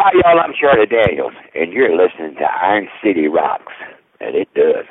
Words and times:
Hi, 0.00 0.12
y'all. 0.14 0.38
I'm 0.38 0.54
Charlie 0.54 0.86
Daniels, 0.86 1.32
and 1.56 1.72
you're 1.72 1.90
listening 1.90 2.36
to 2.36 2.44
Iron 2.44 2.86
City 3.02 3.26
Rocks, 3.26 3.72
and 4.20 4.36
it 4.36 4.46
does. 4.54 4.86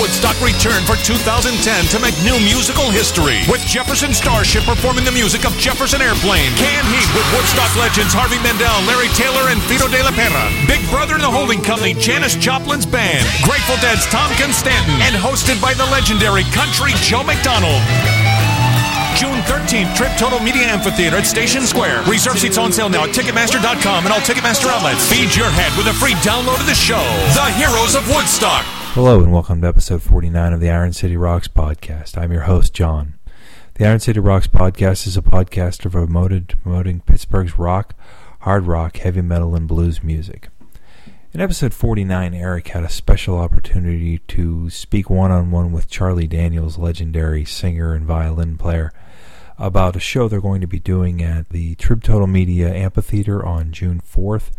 Woodstock 0.00 0.40
return 0.40 0.80
for 0.88 0.96
2010 1.04 1.60
to 1.92 2.00
make 2.00 2.16
new 2.24 2.40
musical 2.40 2.88
history 2.88 3.44
with 3.52 3.60
Jefferson 3.68 4.16
Starship 4.16 4.64
performing 4.64 5.04
the 5.04 5.12
music 5.12 5.44
of 5.44 5.52
Jefferson 5.60 6.00
Airplane. 6.00 6.48
Canned 6.56 6.88
Heat 6.88 7.04
with 7.12 7.28
Woodstock 7.36 7.68
legends 7.76 8.16
Harvey 8.16 8.40
Mandel, 8.40 8.80
Larry 8.88 9.12
Taylor, 9.12 9.52
and 9.52 9.60
Fito 9.68 9.92
de 9.92 10.00
la 10.00 10.08
Parra. 10.16 10.48
Big 10.64 10.80
Brother 10.88 11.20
and 11.20 11.24
the 11.24 11.28
Holding 11.28 11.60
Company, 11.60 11.92
Janis 11.92 12.32
Joplin's 12.32 12.88
band. 12.88 13.28
Grateful 13.44 13.76
Dead's 13.84 14.08
Tom 14.08 14.32
Stanton, 14.56 14.96
and 15.04 15.12
hosted 15.20 15.60
by 15.60 15.76
the 15.76 15.84
legendary 15.92 16.48
country 16.56 16.96
Joe 17.04 17.20
McDonald. 17.20 17.84
June 19.20 19.44
13th, 19.44 19.92
Trib 20.00 20.16
Total 20.16 20.40
Media 20.40 20.64
Amphitheater 20.64 21.20
at 21.20 21.28
Station 21.28 21.68
Square. 21.68 22.08
Reserve 22.08 22.40
seats 22.40 22.56
on 22.56 22.72
sale 22.72 22.88
now 22.88 23.04
at 23.04 23.12
Ticketmaster.com 23.12 24.08
and 24.08 24.12
all 24.16 24.24
Ticketmaster 24.24 24.72
outlets. 24.72 25.04
Feed 25.12 25.36
your 25.36 25.52
head 25.52 25.76
with 25.76 25.92
a 25.92 25.96
free 26.00 26.16
download 26.24 26.56
of 26.56 26.64
the 26.64 26.78
show. 26.78 27.04
The 27.36 27.52
Heroes 27.60 27.92
of 27.92 28.08
Woodstock. 28.08 28.79
Hello 28.94 29.22
and 29.22 29.32
welcome 29.32 29.60
to 29.60 29.68
episode 29.68 30.02
49 30.02 30.52
of 30.52 30.58
the 30.58 30.68
Iron 30.68 30.92
City 30.92 31.16
Rocks 31.16 31.46
podcast. 31.46 32.18
I'm 32.18 32.32
your 32.32 32.42
host, 32.42 32.74
John. 32.74 33.14
The 33.74 33.86
Iron 33.86 34.00
City 34.00 34.18
Rocks 34.18 34.48
podcast 34.48 35.06
is 35.06 35.16
a 35.16 35.22
podcast 35.22 35.82
devoted 35.82 36.58
promoting 36.60 36.98
Pittsburgh's 36.98 37.56
rock, 37.56 37.94
hard 38.40 38.66
rock, 38.66 38.96
heavy 38.96 39.22
metal, 39.22 39.54
and 39.54 39.68
blues 39.68 40.02
music. 40.02 40.48
In 41.32 41.40
episode 41.40 41.72
49, 41.72 42.34
Eric 42.34 42.66
had 42.66 42.82
a 42.82 42.88
special 42.88 43.38
opportunity 43.38 44.18
to 44.26 44.68
speak 44.70 45.08
one 45.08 45.30
on 45.30 45.52
one 45.52 45.70
with 45.70 45.88
Charlie 45.88 46.26
Daniels, 46.26 46.76
legendary 46.76 47.44
singer 47.44 47.94
and 47.94 48.04
violin 48.04 48.58
player, 48.58 48.92
about 49.56 49.94
a 49.94 50.00
show 50.00 50.26
they're 50.26 50.40
going 50.40 50.62
to 50.62 50.66
be 50.66 50.80
doing 50.80 51.22
at 51.22 51.50
the 51.50 51.76
Trib 51.76 52.02
Total 52.02 52.26
Media 52.26 52.74
Amphitheater 52.74 53.46
on 53.46 53.70
June 53.70 54.00
4th 54.00 54.50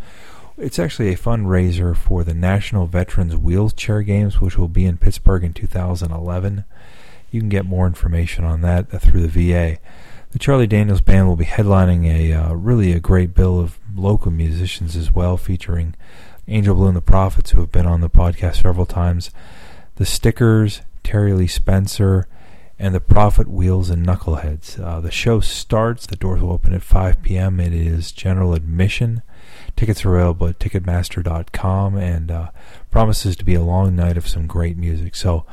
it's 0.56 0.78
actually 0.78 1.12
a 1.12 1.16
fundraiser 1.16 1.96
for 1.96 2.24
the 2.24 2.34
National 2.34 2.86
Veterans 2.86 3.36
Wheelchair 3.36 4.02
Games, 4.02 4.40
which 4.40 4.58
will 4.58 4.68
be 4.68 4.84
in 4.84 4.98
Pittsburgh 4.98 5.44
in 5.44 5.52
2011. 5.52 6.64
You 7.30 7.40
can 7.40 7.48
get 7.48 7.64
more 7.64 7.86
information 7.86 8.44
on 8.44 8.60
that 8.60 8.88
through 9.00 9.26
the 9.26 9.52
VA. 9.52 9.78
The 10.32 10.38
Charlie 10.38 10.66
Daniels 10.66 11.00
Band 11.00 11.28
will 11.28 11.36
be 11.36 11.44
headlining 11.44 12.06
a 12.06 12.32
uh, 12.32 12.52
really 12.54 12.92
a 12.92 13.00
great 13.00 13.34
bill 13.34 13.60
of 13.60 13.78
local 13.94 14.30
musicians 14.30 14.96
as 14.96 15.12
well, 15.12 15.36
featuring 15.36 15.94
Angel 16.48 16.74
Blue 16.74 16.88
and 16.88 16.96
the 16.96 17.02
Prophets, 17.02 17.50
who 17.50 17.60
have 17.60 17.72
been 17.72 17.86
on 17.86 18.00
the 18.00 18.10
podcast 18.10 18.62
several 18.62 18.86
times, 18.86 19.30
the 19.96 20.06
Stickers, 20.06 20.82
Terry 21.02 21.32
Lee 21.32 21.46
Spencer, 21.46 22.26
and 22.78 22.94
the 22.94 23.00
Prophet 23.00 23.48
Wheels 23.48 23.90
and 23.90 24.06
Knuckleheads. 24.06 24.82
Uh, 24.82 25.00
the 25.00 25.10
show 25.10 25.40
starts. 25.40 26.06
The 26.06 26.16
doors 26.16 26.42
will 26.42 26.52
open 26.52 26.72
at 26.74 26.82
5 26.82 27.22
p.m. 27.22 27.60
It 27.60 27.72
is 27.72 28.10
general 28.10 28.54
admission. 28.54 29.22
Tickets 29.76 30.04
are 30.04 30.14
available 30.14 30.48
at 30.48 30.58
Ticketmaster.com 30.58 31.96
and 31.96 32.30
uh, 32.30 32.50
promises 32.90 33.36
to 33.36 33.44
be 33.44 33.54
a 33.54 33.62
long 33.62 33.96
night 33.96 34.16
of 34.16 34.28
some 34.28 34.46
great 34.46 34.76
music. 34.76 35.14
So, 35.14 35.44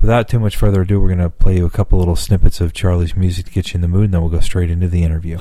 without 0.00 0.28
too 0.28 0.38
much 0.38 0.56
further 0.56 0.82
ado, 0.82 1.00
we're 1.00 1.08
going 1.08 1.18
to 1.18 1.30
play 1.30 1.56
you 1.56 1.66
a 1.66 1.70
couple 1.70 1.98
little 1.98 2.16
snippets 2.16 2.60
of 2.60 2.72
Charlie's 2.72 3.16
music 3.16 3.46
to 3.46 3.52
get 3.52 3.72
you 3.72 3.78
in 3.78 3.80
the 3.80 3.88
mood, 3.88 4.04
and 4.06 4.14
then 4.14 4.20
we'll 4.20 4.30
go 4.30 4.40
straight 4.40 4.70
into 4.70 4.88
the 4.88 5.02
interview. 5.02 5.38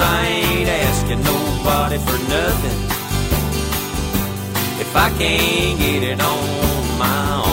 I 0.00 0.26
ain't 0.26 0.68
asking 0.68 1.22
nobody 1.22 1.98
for 1.98 2.18
nothing 2.28 2.78
if 4.80 4.96
I 4.96 5.08
can't 5.18 5.78
get 5.78 6.02
it 6.02 6.20
on 6.20 6.98
my 6.98 7.34
own. 7.36 7.43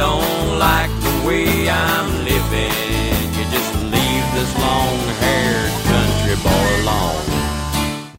Don't 0.00 0.58
like 0.58 0.88
the 1.04 1.28
way 1.28 1.68
I'm 1.68 2.08
living, 2.24 3.20
you 3.36 3.44
just 3.52 3.72
leave 3.92 4.24
this 4.32 4.48
long 4.56 4.96
haired 5.20 5.74
country 5.92 6.36
boy 6.40 6.68
alone. 6.80 7.20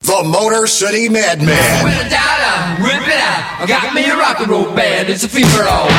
The 0.05 0.21
Motor 0.29 0.67
City 0.67 1.09
Madman. 1.09 1.57
Rip 1.81 2.05
it 2.05 3.17
out. 3.17 3.61
I 3.61 3.65
got 3.65 3.95
me 3.95 4.05
a 4.05 4.15
rock 4.15 4.41
and 4.41 4.51
roll 4.51 4.69
band. 4.75 5.09
It's 5.09 5.23
a 5.23 5.29
fever 5.29 5.65
all. 5.65 5.89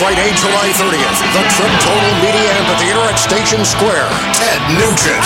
Friday, 0.00 0.32
July 0.40 0.72
30th, 0.80 1.20
the 1.36 1.42
Trib 1.52 1.74
Total 1.84 2.12
Media 2.24 2.48
Amphitheater 2.56 3.04
at 3.12 3.20
Station 3.20 3.60
Square. 3.68 4.08
Ted 4.32 4.60
Nugent. 4.80 5.24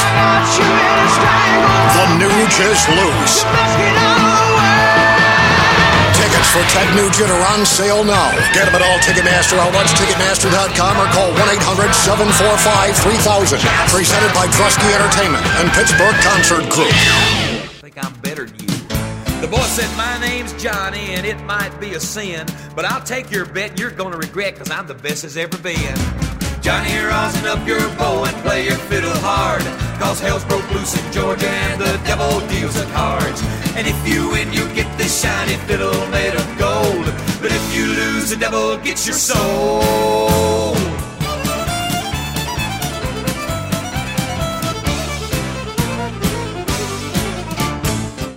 The 1.94 2.06
Nugent 2.18 2.82
Loose. 2.98 4.31
Tickets 6.42 6.50
for 6.50 6.66
Ted 6.74 6.90
Nugent 6.96 7.30
are 7.30 7.46
on 7.54 7.62
sale 7.66 8.02
now. 8.04 8.30
Get 8.52 8.66
them 8.66 8.74
at 8.74 8.82
all 8.82 8.98
Ticketmaster 8.98 9.58
outlets, 9.58 9.92
Ticketmaster.com, 9.92 10.98
or 10.98 11.06
call 11.12 11.30
1-800-745-3000. 11.32 13.60
Presented 13.88 14.34
by 14.34 14.48
Drusky 14.48 14.92
Entertainment 14.94 15.46
and 15.60 15.70
Pittsburgh 15.70 16.16
Concert 16.22 16.68
Group. 16.70 16.90
I 16.90 17.68
think 17.80 18.04
I'm 18.04 18.12
better 18.20 18.46
than 18.46 18.60
you. 18.60 18.66
The 19.40 19.48
boy 19.48 19.62
said, 19.62 19.88
My 19.96 20.18
name's 20.20 20.52
Johnny, 20.62 21.14
and 21.14 21.24
it 21.26 21.40
might 21.44 21.74
be 21.80 21.94
a 21.94 22.00
sin, 22.00 22.46
but 22.74 22.84
I'll 22.84 23.02
take 23.02 23.30
your 23.30 23.46
bet 23.46 23.78
you're 23.78 23.90
gonna 23.90 24.16
regret, 24.16 24.56
cause 24.56 24.70
I'm 24.70 24.86
the 24.86 24.94
best 24.94 25.24
as 25.24 25.36
ever 25.36 25.58
been. 25.58 25.98
Johnny, 26.62 26.96
rosin 26.96 27.46
up 27.46 27.66
your 27.66 27.80
bow 27.98 28.22
and 28.22 28.36
play 28.44 28.64
your 28.64 28.76
fiddle 28.86 29.10
hard. 29.16 29.62
Cause 29.98 30.20
hell's 30.20 30.44
broke 30.44 30.70
loose 30.70 30.94
in 30.94 31.12
Georgia 31.12 31.48
and 31.48 31.80
the 31.80 32.00
devil 32.06 32.38
deals 32.46 32.74
the 32.78 32.88
cards. 32.92 33.42
And 33.74 33.84
if 33.84 33.98
you 34.06 34.30
win, 34.30 34.52
you 34.52 34.72
get 34.72 34.86
this 34.96 35.22
shiny 35.22 35.56
fiddle 35.66 35.90
made 36.10 36.34
of 36.34 36.46
gold. 36.58 37.06
But 37.42 37.50
if 37.50 37.76
you 37.76 37.86
lose, 37.86 38.30
the 38.30 38.36
devil 38.36 38.76
gets 38.78 39.08
your 39.08 39.16
soul. 39.16 40.74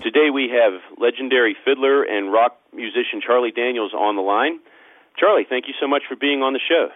Today 0.01 0.31
we 0.33 0.49
have 0.49 0.81
legendary 0.97 1.55
fiddler 1.63 2.01
and 2.01 2.33
rock 2.33 2.57
musician 2.73 3.21
Charlie 3.21 3.51
Daniels 3.51 3.93
on 3.93 4.15
the 4.15 4.23
line. 4.23 4.59
Charlie, 5.15 5.45
thank 5.47 5.67
you 5.67 5.75
so 5.79 5.87
much 5.87 6.01
for 6.09 6.15
being 6.15 6.41
on 6.41 6.53
the 6.53 6.59
show. 6.67 6.89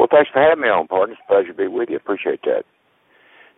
Well, 0.00 0.08
thanks 0.10 0.30
for 0.32 0.40
having 0.40 0.64
me 0.64 0.68
on, 0.72 0.88
partner. 0.88 1.12
It's 1.12 1.20
a 1.20 1.28
pleasure 1.28 1.52
to 1.52 1.54
be 1.54 1.68
with 1.68 1.90
you. 1.90 1.96
Appreciate 1.96 2.40
that. 2.48 2.64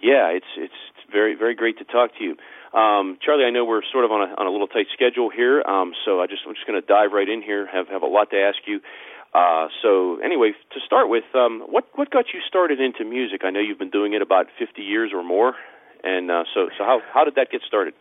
Yeah, 0.02 0.26
it's 0.34 0.50
it's 0.58 0.74
very 1.06 1.36
very 1.36 1.54
great 1.54 1.78
to 1.78 1.84
talk 1.84 2.10
to 2.18 2.24
you, 2.24 2.34
um, 2.76 3.16
Charlie. 3.22 3.44
I 3.44 3.50
know 3.50 3.64
we're 3.64 3.86
sort 3.92 4.04
of 4.04 4.10
on 4.10 4.26
a 4.26 4.34
on 4.34 4.48
a 4.48 4.50
little 4.50 4.66
tight 4.66 4.90
schedule 4.92 5.30
here, 5.30 5.62
um, 5.62 5.92
so 6.04 6.20
I 6.20 6.26
just 6.26 6.42
I'm 6.42 6.54
just 6.58 6.66
going 6.66 6.74
to 6.74 6.84
dive 6.84 7.12
right 7.12 7.28
in 7.28 7.42
here. 7.42 7.70
Have 7.70 7.86
have 7.94 8.02
a 8.02 8.10
lot 8.10 8.30
to 8.34 8.36
ask 8.42 8.58
you. 8.66 8.80
Uh, 9.32 9.68
so 9.86 10.18
anyway, 10.18 10.50
to 10.74 10.80
start 10.84 11.08
with, 11.08 11.22
um, 11.36 11.62
what 11.70 11.86
what 11.94 12.10
got 12.10 12.34
you 12.34 12.40
started 12.42 12.80
into 12.80 13.04
music? 13.04 13.42
I 13.44 13.50
know 13.50 13.60
you've 13.60 13.78
been 13.78 13.94
doing 13.94 14.12
it 14.12 14.20
about 14.20 14.46
50 14.58 14.82
years 14.82 15.12
or 15.14 15.22
more, 15.22 15.54
and 16.02 16.28
uh, 16.28 16.42
so 16.52 16.70
so 16.76 16.82
how 16.82 17.02
how 17.14 17.22
did 17.22 17.36
that 17.36 17.52
get 17.52 17.62
started? 17.62 17.94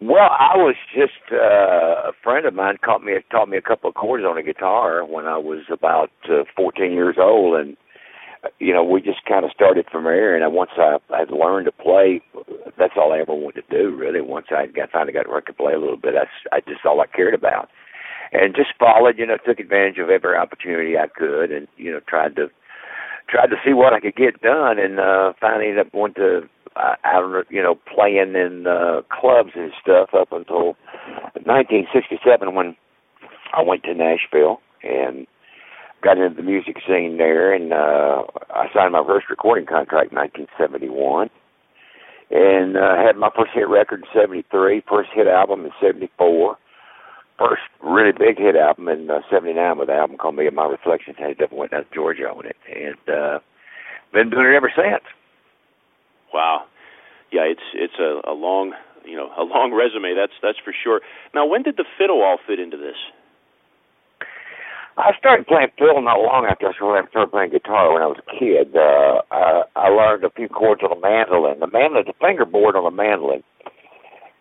Well, 0.00 0.28
I 0.28 0.56
was 0.56 0.76
just 0.94 1.32
uh, 1.32 2.10
a 2.10 2.12
friend 2.22 2.44
of 2.44 2.52
mine 2.52 2.76
taught 2.84 3.02
me 3.02 3.14
taught 3.30 3.48
me 3.48 3.56
a 3.56 3.62
couple 3.62 3.88
of 3.88 3.94
chords 3.96 4.24
on 4.24 4.36
a 4.36 4.42
guitar 4.42 5.04
when 5.06 5.24
I 5.24 5.38
was 5.38 5.64
about 5.70 6.10
uh, 6.28 6.44
14 6.54 6.92
years 6.92 7.16
old, 7.18 7.58
and 7.58 7.78
uh, 8.44 8.48
you 8.58 8.74
know 8.74 8.84
we 8.84 9.00
just 9.00 9.24
kind 9.26 9.46
of 9.46 9.52
started 9.52 9.86
from 9.90 10.04
there. 10.04 10.36
And 10.36 10.54
once 10.54 10.72
I 10.76 10.98
had 11.16 11.30
learned 11.30 11.64
to 11.64 11.72
play, 11.72 12.20
that's 12.78 12.92
all 12.98 13.14
I 13.14 13.20
ever 13.20 13.34
wanted 13.34 13.64
to 13.70 13.78
do. 13.82 13.96
Really, 13.96 14.20
once 14.20 14.48
I 14.50 14.66
got 14.66 14.90
finally 14.90 15.14
got 15.14 15.22
to 15.22 15.32
record 15.32 15.56
play 15.56 15.72
a 15.72 15.80
little 15.80 15.96
bit, 15.96 16.12
that's 16.12 16.30
I 16.52 16.60
just 16.60 16.84
all 16.84 17.00
I 17.00 17.06
cared 17.06 17.32
about, 17.32 17.70
and 18.32 18.54
just 18.54 18.76
followed. 18.78 19.16
You 19.16 19.24
know, 19.26 19.38
took 19.46 19.60
advantage 19.60 19.98
of 19.98 20.10
every 20.10 20.36
opportunity 20.36 20.98
I 20.98 21.06
could, 21.08 21.50
and 21.50 21.68
you 21.78 21.90
know 21.90 22.00
tried 22.06 22.36
to 22.36 22.48
tried 23.30 23.48
to 23.48 23.56
see 23.64 23.72
what 23.72 23.94
I 23.94 24.00
could 24.00 24.14
get 24.14 24.42
done, 24.42 24.78
and 24.78 25.00
uh, 25.00 25.32
finally 25.40 25.68
ended 25.68 25.86
up 25.86 25.92
going 25.92 26.12
to 26.14 26.42
out, 26.76 27.46
you 27.50 27.62
know, 27.62 27.78
playing 27.92 28.34
in 28.34 28.66
uh, 28.66 29.02
clubs 29.10 29.52
and 29.54 29.72
stuff 29.80 30.10
up 30.14 30.32
until 30.32 30.76
1967 31.44 32.54
when 32.54 32.76
I 33.52 33.62
went 33.62 33.84
to 33.84 33.94
Nashville 33.94 34.60
and 34.82 35.26
got 36.02 36.18
into 36.18 36.36
the 36.36 36.42
music 36.42 36.76
scene 36.86 37.16
there, 37.18 37.52
and 37.52 37.72
uh, 37.72 38.22
I 38.50 38.66
signed 38.74 38.92
my 38.92 39.04
first 39.06 39.26
recording 39.30 39.66
contract 39.66 40.12
in 40.12 40.18
1971, 40.18 41.30
and 42.30 42.76
uh, 42.76 42.96
had 42.96 43.16
my 43.16 43.30
first 43.34 43.52
hit 43.54 43.68
record 43.68 44.02
in 44.02 44.20
'73, 44.20 44.82
first 44.88 45.10
hit 45.14 45.26
album 45.26 45.64
in 45.64 45.72
'74, 45.80 46.56
first 47.38 47.62
really 47.82 48.12
big 48.12 48.38
hit 48.38 48.56
album 48.56 48.88
in 48.88 49.08
'79 49.30 49.58
uh, 49.58 49.74
with 49.74 49.88
an 49.88 49.96
album 49.96 50.16
called 50.16 50.36
"Million 50.36 50.54
Mile 50.54 50.70
Reflections." 50.70 51.16
Had 51.18 51.38
Devil 51.38 51.58
Went 51.58 51.70
Down 51.72 51.84
to 51.84 51.94
Georgia 51.94 52.28
on 52.28 52.46
it, 52.46 52.56
and 52.68 53.14
uh, 53.14 53.38
been 54.12 54.30
doing 54.30 54.46
it 54.46 54.56
ever 54.56 54.72
since. 54.74 55.04
Wow. 56.32 56.64
Yeah, 57.32 57.42
it's 57.42 57.66
it's 57.74 57.98
a, 57.98 58.30
a 58.30 58.34
long 58.34 58.72
you 59.04 59.16
know 59.16 59.30
a 59.38 59.42
long 59.42 59.72
resume. 59.76 60.14
That's 60.14 60.32
that's 60.42 60.58
for 60.64 60.72
sure. 60.72 61.00
Now, 61.34 61.46
when 61.46 61.62
did 61.62 61.76
the 61.76 61.84
fiddle 61.98 62.22
all 62.22 62.38
fit 62.46 62.60
into 62.60 62.76
this? 62.76 62.96
I 64.96 65.12
started 65.18 65.46
playing 65.46 65.68
fiddle 65.76 66.00
not 66.00 66.16
long 66.20 66.46
after 66.48 66.68
I 66.68 66.72
started 66.72 67.30
playing 67.30 67.50
guitar 67.50 67.92
when 67.92 68.00
I 68.02 68.06
was 68.06 68.16
a 68.16 68.30
kid. 68.32 68.72
Uh, 68.74 69.20
I, 69.30 69.62
I 69.76 69.88
learned 69.88 70.24
a 70.24 70.30
few 70.30 70.48
chords 70.48 70.80
on 70.82 70.88
the 70.88 71.00
mandolin. 71.00 71.60
The 71.60 71.68
mandolin, 71.68 72.04
the 72.06 72.16
fingerboard 72.16 72.76
on 72.76 72.84
the 72.84 72.90
mandolin, 72.90 73.44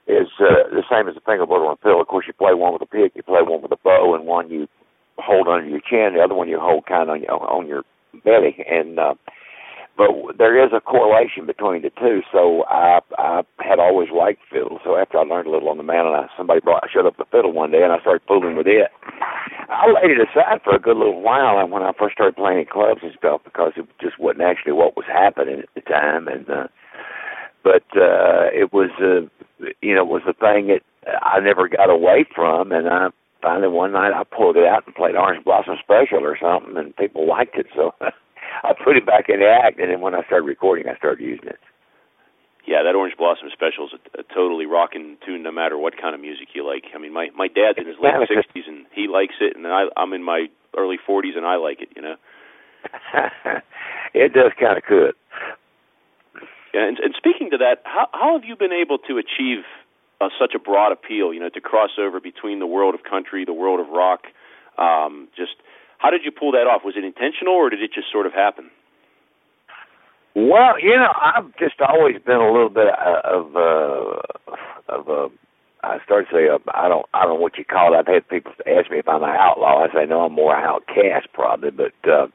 is 0.08 0.32
uh, 0.40 0.72
the 0.72 0.84
same 0.90 1.10
as 1.10 1.16
the 1.16 1.26
fingerboard 1.28 1.60
on 1.68 1.76
the 1.76 1.84
fiddle. 1.84 2.00
Of 2.00 2.08
course, 2.08 2.24
you 2.28 2.32
play 2.34 2.54
one 2.56 2.72
with 2.72 2.82
a 2.84 2.86
pick, 2.88 3.12
you 3.16 3.24
play 3.24 3.44
one 3.44 3.62
with 3.62 3.72
a 3.76 3.82
bow, 3.84 4.16
and 4.16 4.26
one 4.26 4.50
you 4.50 4.68
hold 5.18 5.50
under 5.50 5.68
your 5.68 5.84
chin. 5.84 6.16
The 6.16 6.24
other 6.24 6.36
one 6.36 6.48
you 6.48 6.60
hold 6.60 6.86
kind 6.86 7.10
of 7.10 7.20
on 7.20 7.22
your, 7.22 7.36
on 7.36 7.68
your 7.68 7.84
belly. 8.24 8.56
And 8.64 8.98
uh, 8.98 9.16
but 9.98 10.10
there 10.38 10.64
is 10.64 10.72
a 10.74 10.82
correlation 10.82 11.46
between 11.46 11.82
the 11.82 11.92
two. 12.00 12.22
So 12.32 12.66
I 12.70 13.00
I 13.18 13.42
had 13.60 13.80
always 13.80 14.10
liked 14.12 14.42
fiddle. 14.52 14.80
So 14.84 14.98
after 14.98 15.18
I 15.18 15.24
learned 15.24 15.48
a 15.48 15.52
little 15.52 15.70
on 15.70 15.78
the 15.78 15.84
mandolin, 15.84 16.28
somebody 16.38 16.60
brought 16.62 16.84
showed 16.92 17.06
up 17.08 17.18
the 17.18 17.26
fiddle 17.32 17.54
one 17.54 17.72
day 17.72 17.84
and 17.84 17.94
I 17.94 18.00
started 18.02 18.28
fooling 18.28 18.56
with 18.56 18.68
it. 18.68 18.92
I 19.70 19.88
laid 19.88 20.12
it 20.12 20.28
aside 20.30 20.62
for 20.64 20.76
a 20.76 20.80
good 20.80 20.98
little 20.98 21.22
while 21.22 21.60
and 21.60 21.72
when 21.72 21.84
I 21.84 21.92
first 21.98 22.16
started 22.16 22.36
playing 22.36 22.60
in 22.60 22.66
clubs 22.66 23.02
and 23.04 23.14
stuff 23.18 23.42
because 23.44 23.74
it 23.78 23.88
just 24.02 24.20
wasn't 24.20 24.44
actually 24.44 24.74
what 24.74 24.96
was 24.98 25.06
happening 25.08 25.60
at 25.60 25.70
the 25.76 25.82
time 25.82 26.28
and 26.28 26.50
uh 26.50 26.68
but 27.64 27.84
uh 27.96 28.52
it 28.54 28.72
was 28.74 28.92
uh 29.02 29.26
you 29.82 29.96
know, 29.96 30.04
it 30.04 30.12
was 30.12 30.24
the 30.28 30.34
thing 30.34 30.68
that 30.68 30.84
I 31.24 31.40
never 31.40 31.68
got 31.70 31.90
away 31.90 32.26
from 32.36 32.72
and 32.72 32.88
I 32.88 33.10
finally 33.42 33.70
one 33.70 33.94
night 33.94 34.14
I 34.14 34.24
pulled 34.24 34.58
it 34.58 34.66
out 34.66 34.86
and 34.86 34.96
played 34.96 35.16
Orange 35.16 35.44
Blossom 35.46 35.78
Special 35.82 36.24
or 36.24 36.38
something 36.40 36.78
and 36.78 36.96
people 36.96 37.28
liked 37.28 37.58
it 37.58 37.68
so 37.76 37.94
I 38.64 38.74
put 38.74 38.98
it 38.98 39.06
back 39.06 39.30
in 39.30 39.40
the 39.40 39.50
act, 39.50 39.80
and 39.80 39.92
then 39.92 40.02
when 40.02 40.16
I 40.16 40.24
started 40.26 40.46
recording, 40.46 40.88
I 40.88 40.96
started 40.98 41.24
using 41.24 41.48
it. 41.48 41.60
Yeah, 42.68 42.82
that 42.82 42.96
Orange 42.96 43.16
Blossom 43.18 43.50
Special 43.54 43.86
is 43.86 43.94
a, 43.94 44.22
a 44.22 44.24
totally 44.34 44.66
rocking 44.66 45.18
tune, 45.26 45.44
no 45.44 45.52
matter 45.52 45.78
what 45.78 46.02
kind 46.02 46.16
of 46.16 46.22
music 46.22 46.50
you 46.54 46.66
like. 46.66 46.86
I 46.96 46.98
mean, 46.98 47.14
my 47.14 47.30
my 47.36 47.48
dad's 47.48 47.78
in 47.78 47.86
his 47.86 47.98
late 48.02 48.14
sixties, 48.28 48.66
and 48.68 48.86
he 48.92 49.08
likes 49.08 49.36
it, 49.40 49.56
and 49.56 49.68
I, 49.68 49.86
I'm 49.96 50.14
in 50.14 50.24
my 50.24 50.48
early 50.76 50.98
forties, 50.98 51.36
and 51.38 51.46
I 51.46 51.56
like 51.58 51.82
it. 51.82 51.90
You 51.96 52.02
know. 52.02 52.16
it 54.14 54.34
does 54.34 54.52
kind 54.60 54.78
of 54.78 54.84
good. 54.86 55.14
Yeah, 56.74 56.88
and, 56.88 56.98
and 57.00 57.14
speaking 57.16 57.52
to 57.52 57.58
that, 57.58 57.82
how 57.84 58.08
how 58.14 58.34
have 58.34 58.44
you 58.44 58.56
been 58.56 58.74
able 58.74 58.98
to 59.08 59.18
achieve 59.18 59.64
uh, 60.20 60.30
such 60.40 60.54
a 60.56 60.60
broad 60.60 60.92
appeal? 60.92 61.34
You 61.34 61.40
know, 61.40 61.50
to 61.50 61.62
cross 61.62 61.92
over 62.00 62.20
between 62.20 62.60
the 62.60 62.68
world 62.68 62.96
of 62.96 63.04
country, 63.04 63.46
the 63.46 63.54
world 63.54 63.80
of 63.80 63.90
rock, 63.90 64.26
um, 64.78 65.28
just 65.38 65.56
how 66.00 66.10
did 66.10 66.22
you 66.26 66.32
pull 66.32 66.52
that 66.54 66.68
off? 66.68 66.84
Was 66.86 66.96
it 66.98 67.04
intentional, 67.04 67.54
or 67.54 67.70
did 67.70 67.82
it 67.82 67.92
just 67.94 68.12
sort 68.12 68.26
of 68.26 68.34
happen? 68.34 68.70
Well, 70.36 70.80
you 70.82 70.96
know, 70.96 71.14
I've 71.22 71.56
just 71.58 71.76
always 71.82 72.18
been 72.26 72.38
a 72.38 72.52
little 72.52 72.70
bit 72.70 72.88
of 72.90 73.56
uh, 73.56 74.22
of 74.90 75.08
a. 75.08 75.28
I 75.84 76.00
started 76.04 76.28
to 76.30 76.36
say 76.36 76.50
uh, 76.50 76.58
I 76.74 76.88
don't 76.90 77.06
I 77.14 77.22
don't 77.24 77.36
know 77.36 77.42
what 77.42 77.58
you 77.58 77.66
call 77.66 77.94
it. 77.94 77.98
I've 77.98 78.08
had 78.08 78.28
people 78.28 78.52
ask 78.68 78.92
me 78.92 79.00
if 79.00 79.08
I'm 79.08 79.24
an 79.24 79.30
outlaw. 79.30 79.86
I 79.86 79.94
say 79.94 80.06
no, 80.08 80.22
I'm 80.22 80.34
more 80.34 80.56
outcast 80.56 81.28
probably, 81.34 81.72
but. 81.72 81.94
uh 82.10 82.28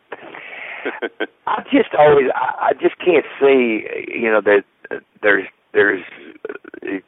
I 1.47 1.63
just 1.71 1.95
always 1.99 2.27
I, 2.35 2.71
I 2.71 2.73
just 2.75 2.97
can't 2.99 3.27
see 3.41 3.85
you 4.09 4.31
know 4.31 4.41
that 4.43 4.65
there's 5.23 5.47
there's 5.73 6.03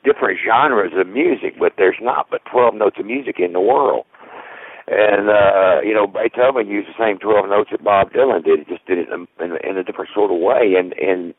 different 0.05 0.38
genres 0.44 0.93
of 0.96 1.06
music, 1.08 1.55
but 1.58 1.72
there's 1.78 1.96
not 2.00 2.28
but 2.31 2.43
12 2.50 2.75
notes 2.75 2.96
of 2.98 3.06
music 3.06 3.37
in 3.38 3.52
the 3.52 3.60
world. 3.60 4.05
And 4.92 5.30
uh, 5.30 5.80
you 5.80 5.94
know, 5.94 6.06
Beethoven 6.06 6.68
used 6.68 6.88
the 6.88 6.98
same 7.00 7.16
twelve 7.18 7.48
notes 7.48 7.70
that 7.72 7.82
Bob 7.82 8.12
Dylan 8.12 8.44
did. 8.44 8.58
He 8.60 8.64
just 8.66 8.84
did 8.84 8.98
it 8.98 9.08
in, 9.08 9.26
in, 9.40 9.56
in 9.64 9.78
a 9.78 9.82
different 9.84 10.10
sort 10.12 10.30
of 10.30 10.36
way. 10.38 10.74
And 10.76 10.92
and 11.00 11.32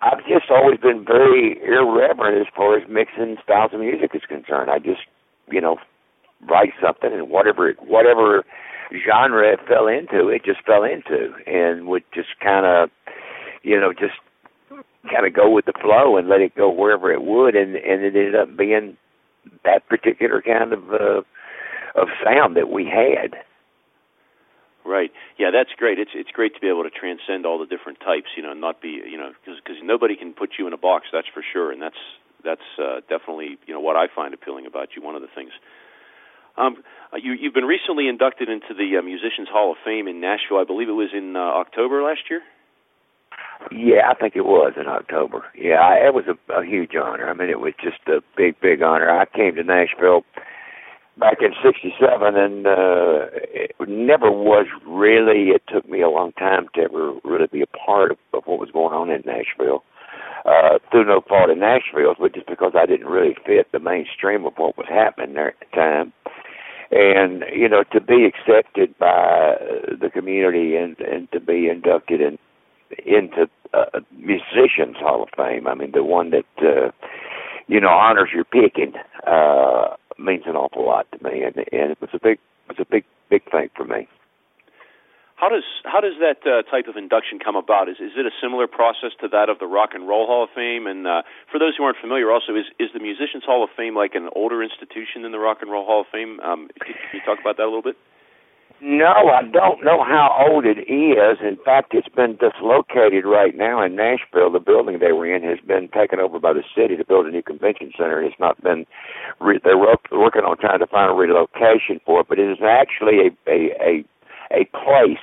I've 0.00 0.22
just 0.28 0.46
always 0.48 0.78
been 0.78 1.04
very 1.04 1.58
irreverent 1.60 2.38
as 2.38 2.46
far 2.54 2.78
as 2.78 2.88
mixing 2.88 3.36
styles 3.42 3.72
of 3.74 3.80
music 3.80 4.12
is 4.14 4.22
concerned. 4.28 4.70
I 4.70 4.78
just, 4.78 5.02
you 5.50 5.60
know, 5.60 5.78
write 6.48 6.70
something 6.80 7.12
and 7.12 7.28
whatever 7.28 7.74
whatever 7.80 8.44
genre 9.04 9.52
it 9.52 9.58
fell 9.66 9.88
into, 9.88 10.28
it 10.28 10.44
just 10.44 10.64
fell 10.64 10.84
into, 10.84 11.34
and 11.46 11.88
would 11.88 12.04
just 12.14 12.38
kind 12.40 12.64
of, 12.64 12.90
you 13.64 13.80
know, 13.80 13.92
just 13.92 14.14
kind 15.10 15.26
of 15.26 15.34
go 15.34 15.50
with 15.50 15.64
the 15.64 15.74
flow 15.82 16.16
and 16.16 16.28
let 16.28 16.40
it 16.42 16.54
go 16.54 16.70
wherever 16.70 17.10
it 17.12 17.22
would, 17.22 17.56
and 17.56 17.74
and 17.74 18.04
it 18.04 18.14
ended 18.14 18.36
up 18.36 18.56
being 18.56 18.96
that 19.64 19.88
particular 19.88 20.40
kind 20.42 20.72
of. 20.72 20.92
uh 20.92 21.22
of 22.00 22.08
sound 22.24 22.56
that 22.56 22.70
we 22.70 22.84
had. 22.84 23.42
Right. 24.84 25.12
Yeah, 25.38 25.50
that's 25.52 25.70
great. 25.76 25.98
It's 25.98 26.12
it's 26.14 26.30
great 26.30 26.54
to 26.54 26.60
be 26.60 26.68
able 26.68 26.84
to 26.84 26.90
transcend 26.90 27.44
all 27.44 27.58
the 27.58 27.66
different 27.66 28.00
types, 28.00 28.32
you 28.36 28.42
know, 28.42 28.52
and 28.52 28.60
not 28.60 28.80
be, 28.80 29.02
you 29.04 29.18
know, 29.18 29.32
because 29.36 29.60
because 29.60 29.76
nobody 29.82 30.16
can 30.16 30.32
put 30.32 30.56
you 30.58 30.66
in 30.66 30.72
a 30.72 30.78
box. 30.78 31.08
That's 31.12 31.28
for 31.28 31.44
sure, 31.44 31.70
and 31.70 31.82
that's 31.82 32.00
that's 32.42 32.64
uh, 32.80 33.00
definitely 33.08 33.58
you 33.66 33.74
know 33.74 33.80
what 33.80 33.96
I 33.96 34.06
find 34.08 34.32
appealing 34.32 34.64
about 34.64 34.96
you. 34.96 35.02
One 35.02 35.14
of 35.14 35.20
the 35.20 35.28
things. 35.34 35.50
Um, 36.56 36.82
you 37.12 37.32
you've 37.32 37.52
been 37.52 37.68
recently 37.68 38.08
inducted 38.08 38.48
into 38.48 38.72
the 38.72 38.96
uh, 38.96 39.02
Musicians 39.02 39.48
Hall 39.52 39.72
of 39.72 39.78
Fame 39.84 40.08
in 40.08 40.20
Nashville. 40.20 40.58
I 40.58 40.64
believe 40.64 40.88
it 40.88 40.96
was 40.96 41.10
in 41.12 41.36
uh, 41.36 41.40
October 41.40 42.02
last 42.02 42.30
year. 42.30 42.40
Yeah, 43.70 44.08
I 44.10 44.14
think 44.14 44.36
it 44.36 44.46
was 44.46 44.72
in 44.80 44.86
October. 44.86 45.44
Yeah, 45.54 45.82
I, 45.82 46.06
it 46.06 46.14
was 46.14 46.24
a, 46.28 46.52
a 46.52 46.64
huge 46.64 46.92
honor. 46.94 47.28
I 47.28 47.34
mean, 47.34 47.50
it 47.50 47.60
was 47.60 47.74
just 47.82 48.06
a 48.06 48.22
big, 48.36 48.60
big 48.60 48.82
honor. 48.82 49.10
I 49.10 49.26
came 49.26 49.56
to 49.56 49.64
Nashville 49.64 50.24
back 51.18 51.38
in 51.40 51.52
'67, 51.62 52.36
and 52.36 52.66
uh, 52.66 53.26
it 53.32 53.74
never 53.88 54.30
was 54.30 54.66
really. 54.86 55.50
It 55.50 55.62
took 55.68 55.88
me 55.88 56.02
a 56.02 56.08
long 56.08 56.32
time 56.32 56.68
to 56.74 56.82
ever 56.82 57.14
really 57.24 57.48
be 57.50 57.62
a 57.62 57.66
part 57.66 58.10
of, 58.10 58.18
of 58.32 58.44
what 58.46 58.60
was 58.60 58.70
going 58.70 58.94
on 58.94 59.10
in 59.10 59.22
Nashville. 59.26 59.84
Uh, 60.44 60.78
through 60.90 61.04
no 61.04 61.20
fault 61.28 61.50
of 61.50 61.58
Nashville, 61.58 62.14
but 62.18 62.32
just 62.32 62.46
because 62.46 62.72
I 62.74 62.86
didn't 62.86 63.08
really 63.08 63.36
fit 63.44 63.70
the 63.72 63.80
mainstream 63.80 64.46
of 64.46 64.54
what 64.56 64.78
was 64.78 64.86
happening 64.88 65.34
there 65.34 65.48
at 65.48 65.60
the 65.60 65.76
time. 65.76 66.12
And 66.90 67.44
you 67.52 67.68
know, 67.68 67.84
to 67.92 68.00
be 68.00 68.24
accepted 68.24 68.96
by 68.98 69.56
the 70.00 70.10
community 70.10 70.76
and 70.76 70.98
and 71.00 71.30
to 71.32 71.40
be 71.40 71.68
inducted 71.68 72.20
in 72.20 72.38
into 73.04 73.48
uh, 73.74 74.00
musicians 74.16 74.96
Hall 74.96 75.22
of 75.22 75.28
Fame. 75.36 75.66
I 75.66 75.74
mean, 75.74 75.92
the 75.92 76.04
one 76.04 76.30
that 76.30 76.46
uh, 76.62 76.90
you 77.66 77.80
know 77.80 77.88
honors 77.88 78.30
your 78.32 78.44
picking. 78.44 78.94
Uh, 79.26 79.96
means 80.18 80.44
an 80.46 80.56
awful 80.56 80.84
lot 80.84 81.06
to 81.12 81.22
me, 81.22 81.42
and 81.42 81.56
and 81.56 81.92
it 81.92 82.00
was 82.00 82.10
a 82.12 82.18
big 82.18 82.38
it 82.68 82.76
was 82.76 82.78
a 82.80 82.90
big 82.90 83.04
big 83.30 83.42
thing 83.50 83.70
for 83.76 83.84
me. 83.84 84.08
How 85.36 85.48
does 85.48 85.62
how 85.84 86.00
does 86.00 86.18
that 86.18 86.42
uh, 86.42 86.66
type 86.66 86.88
of 86.88 86.96
induction 86.96 87.38
come 87.38 87.54
about? 87.54 87.88
Is 87.88 88.02
is 88.02 88.18
it 88.18 88.26
a 88.26 88.34
similar 88.42 88.66
process 88.66 89.14
to 89.22 89.28
that 89.28 89.48
of 89.48 89.60
the 89.60 89.70
Rock 89.70 89.90
and 89.94 90.08
Roll 90.08 90.26
Hall 90.26 90.42
of 90.42 90.50
Fame? 90.50 90.88
And 90.88 91.06
uh, 91.06 91.22
for 91.50 91.60
those 91.60 91.76
who 91.78 91.84
aren't 91.84 91.98
familiar, 92.02 92.30
also 92.30 92.58
is 92.58 92.66
is 92.82 92.90
the 92.92 92.98
Musicians 92.98 93.44
Hall 93.46 93.62
of 93.62 93.70
Fame 93.76 93.94
like 93.94 94.16
an 94.16 94.28
older 94.34 94.62
institution 94.62 95.22
than 95.22 95.30
the 95.30 95.38
Rock 95.38 95.58
and 95.62 95.70
Roll 95.70 95.86
Hall 95.86 96.00
of 96.02 96.08
Fame? 96.10 96.40
Um, 96.40 96.68
can 96.82 96.94
you 97.14 97.20
talk 97.24 97.38
about 97.38 97.56
that 97.56 97.62
a 97.62 97.70
little 97.70 97.86
bit? 97.86 97.94
No, 98.80 99.30
I 99.30 99.42
don't 99.42 99.82
know 99.82 100.04
how 100.04 100.46
old 100.48 100.64
it 100.64 100.78
is. 100.90 101.38
In 101.42 101.58
fact, 101.64 101.94
it's 101.94 102.08
been 102.08 102.36
dislocated 102.36 103.24
right 103.24 103.56
now 103.56 103.82
in 103.82 103.96
Nashville. 103.96 104.52
The 104.52 104.60
building 104.60 104.98
they 105.00 105.10
were 105.10 105.26
in 105.26 105.42
has 105.42 105.58
been 105.58 105.88
taken 105.88 106.20
over 106.20 106.38
by 106.38 106.52
the 106.52 106.62
city 106.76 106.96
to 106.96 107.04
build 107.04 107.26
a 107.26 107.30
new 107.30 107.42
convention 107.42 107.90
center. 107.96 108.22
It's 108.22 108.38
not 108.38 108.62
been. 108.62 108.86
Re- 109.40 109.60
they're 109.62 109.78
working 109.78 110.42
on 110.44 110.56
trying 110.58 110.80
to 110.80 110.86
find 110.86 111.10
a 111.10 111.14
relocation 111.14 112.00
for 112.04 112.20
it, 112.20 112.26
but 112.28 112.38
it 112.38 112.50
is 112.50 112.58
actually 112.62 113.18
a 113.20 113.50
a 113.50 113.70
a, 113.80 114.04
a 114.52 114.64
place 114.72 115.22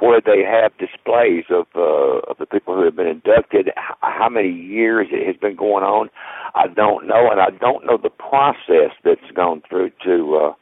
where 0.00 0.20
they 0.20 0.42
have 0.42 0.76
displays 0.78 1.44
of 1.50 1.66
uh, 1.76 2.30
of 2.30 2.38
the 2.38 2.46
people 2.46 2.74
who 2.74 2.84
have 2.84 2.96
been 2.96 3.06
inducted. 3.06 3.70
How 4.00 4.28
many 4.28 4.50
years 4.50 5.08
it 5.10 5.26
has 5.26 5.36
been 5.36 5.56
going 5.56 5.84
on, 5.84 6.10
I 6.54 6.66
don't 6.68 7.06
know, 7.06 7.30
and 7.30 7.40
I 7.40 7.50
don't 7.50 7.86
know 7.86 7.98
the 8.02 8.10
process 8.10 8.92
that's 9.04 9.30
gone 9.34 9.62
through 9.68 9.90
to. 10.04 10.36
Uh, 10.36 10.54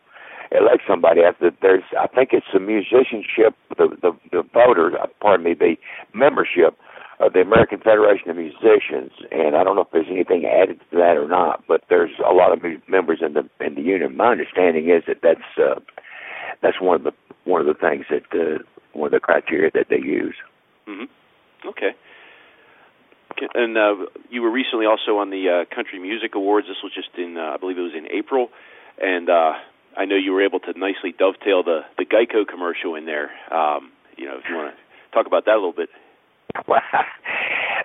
elect 0.54 0.82
somebody. 0.86 1.22
After 1.22 1.50
there's, 1.62 1.82
I 1.98 2.06
think 2.08 2.30
it's 2.32 2.46
the 2.52 2.60
musicianship, 2.60 3.56
the 3.78 3.88
the, 4.02 4.12
the 4.30 4.42
voters, 4.52 4.92
uh, 5.00 5.06
pardon 5.20 5.44
me, 5.44 5.54
the 5.54 5.76
membership 6.12 6.76
of 7.20 7.32
the 7.32 7.40
American 7.40 7.78
Federation 7.78 8.30
of 8.30 8.36
Musicians, 8.36 9.12
and 9.30 9.56
I 9.56 9.64
don't 9.64 9.76
know 9.76 9.82
if 9.82 9.90
there's 9.92 10.10
anything 10.10 10.44
added 10.44 10.80
to 10.90 10.96
that 10.96 11.16
or 11.16 11.28
not, 11.28 11.64
but 11.68 11.82
there's 11.88 12.12
a 12.18 12.32
lot 12.32 12.52
of 12.52 12.62
members 12.88 13.20
in 13.24 13.34
the 13.34 13.48
in 13.64 13.74
the 13.74 13.82
union. 13.82 14.16
My 14.16 14.32
understanding 14.32 14.88
is 14.88 15.04
that 15.06 15.18
that's 15.22 15.58
uh, 15.58 15.80
that's 16.62 16.80
one 16.80 16.96
of 16.96 17.04
the 17.04 17.12
one 17.44 17.60
of 17.60 17.66
the 17.66 17.74
things 17.74 18.06
that 18.10 18.24
uh, 18.32 18.62
one 18.92 19.06
of 19.06 19.12
the 19.12 19.20
criteria 19.20 19.70
that 19.74 19.86
they 19.88 19.96
use. 19.96 20.34
Mm-hmm. 20.88 21.68
Okay. 21.68 21.92
And 23.54 23.78
uh, 23.78 23.94
you 24.30 24.42
were 24.42 24.50
recently 24.50 24.86
also 24.86 25.18
on 25.18 25.30
the 25.30 25.48
uh, 25.48 25.74
Country 25.74 25.98
Music 25.98 26.34
Awards. 26.34 26.66
This 26.68 26.76
was 26.82 26.92
just 26.94 27.08
in, 27.16 27.38
uh, 27.38 27.54
I 27.54 27.56
believe 27.56 27.78
it 27.78 27.80
was 27.80 27.96
in 27.96 28.06
April, 28.12 28.48
and 29.00 29.30
uh, 29.30 29.52
I 29.96 30.04
know 30.04 30.16
you 30.16 30.32
were 30.32 30.44
able 30.44 30.60
to 30.60 30.78
nicely 30.78 31.14
dovetail 31.16 31.62
the 31.62 31.80
the 31.96 32.04
Geico 32.04 32.46
commercial 32.46 32.94
in 32.94 33.06
there. 33.06 33.30
Um, 33.50 33.90
you 34.16 34.26
know, 34.26 34.36
if 34.36 34.44
you 34.48 34.56
want 34.56 34.74
to 34.74 35.14
talk 35.16 35.26
about 35.26 35.46
that 35.46 35.52
a 35.52 35.60
little 35.60 35.72
bit. 35.72 35.88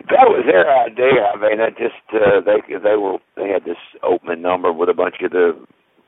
That 0.10 0.30
was 0.30 0.46
their 0.46 0.70
idea. 0.70 1.26
I 1.26 1.36
mean, 1.36 1.60
I 1.60 1.70
just 1.72 2.00
uh, 2.14 2.40
they 2.40 2.62
they 2.70 2.96
were 2.96 3.18
they 3.36 3.50
had 3.50 3.66
this 3.66 3.82
opening 4.04 4.42
number 4.42 4.72
with 4.72 4.90
a 4.90 4.94
bunch 4.94 5.16
of 5.24 5.32
the 5.32 5.58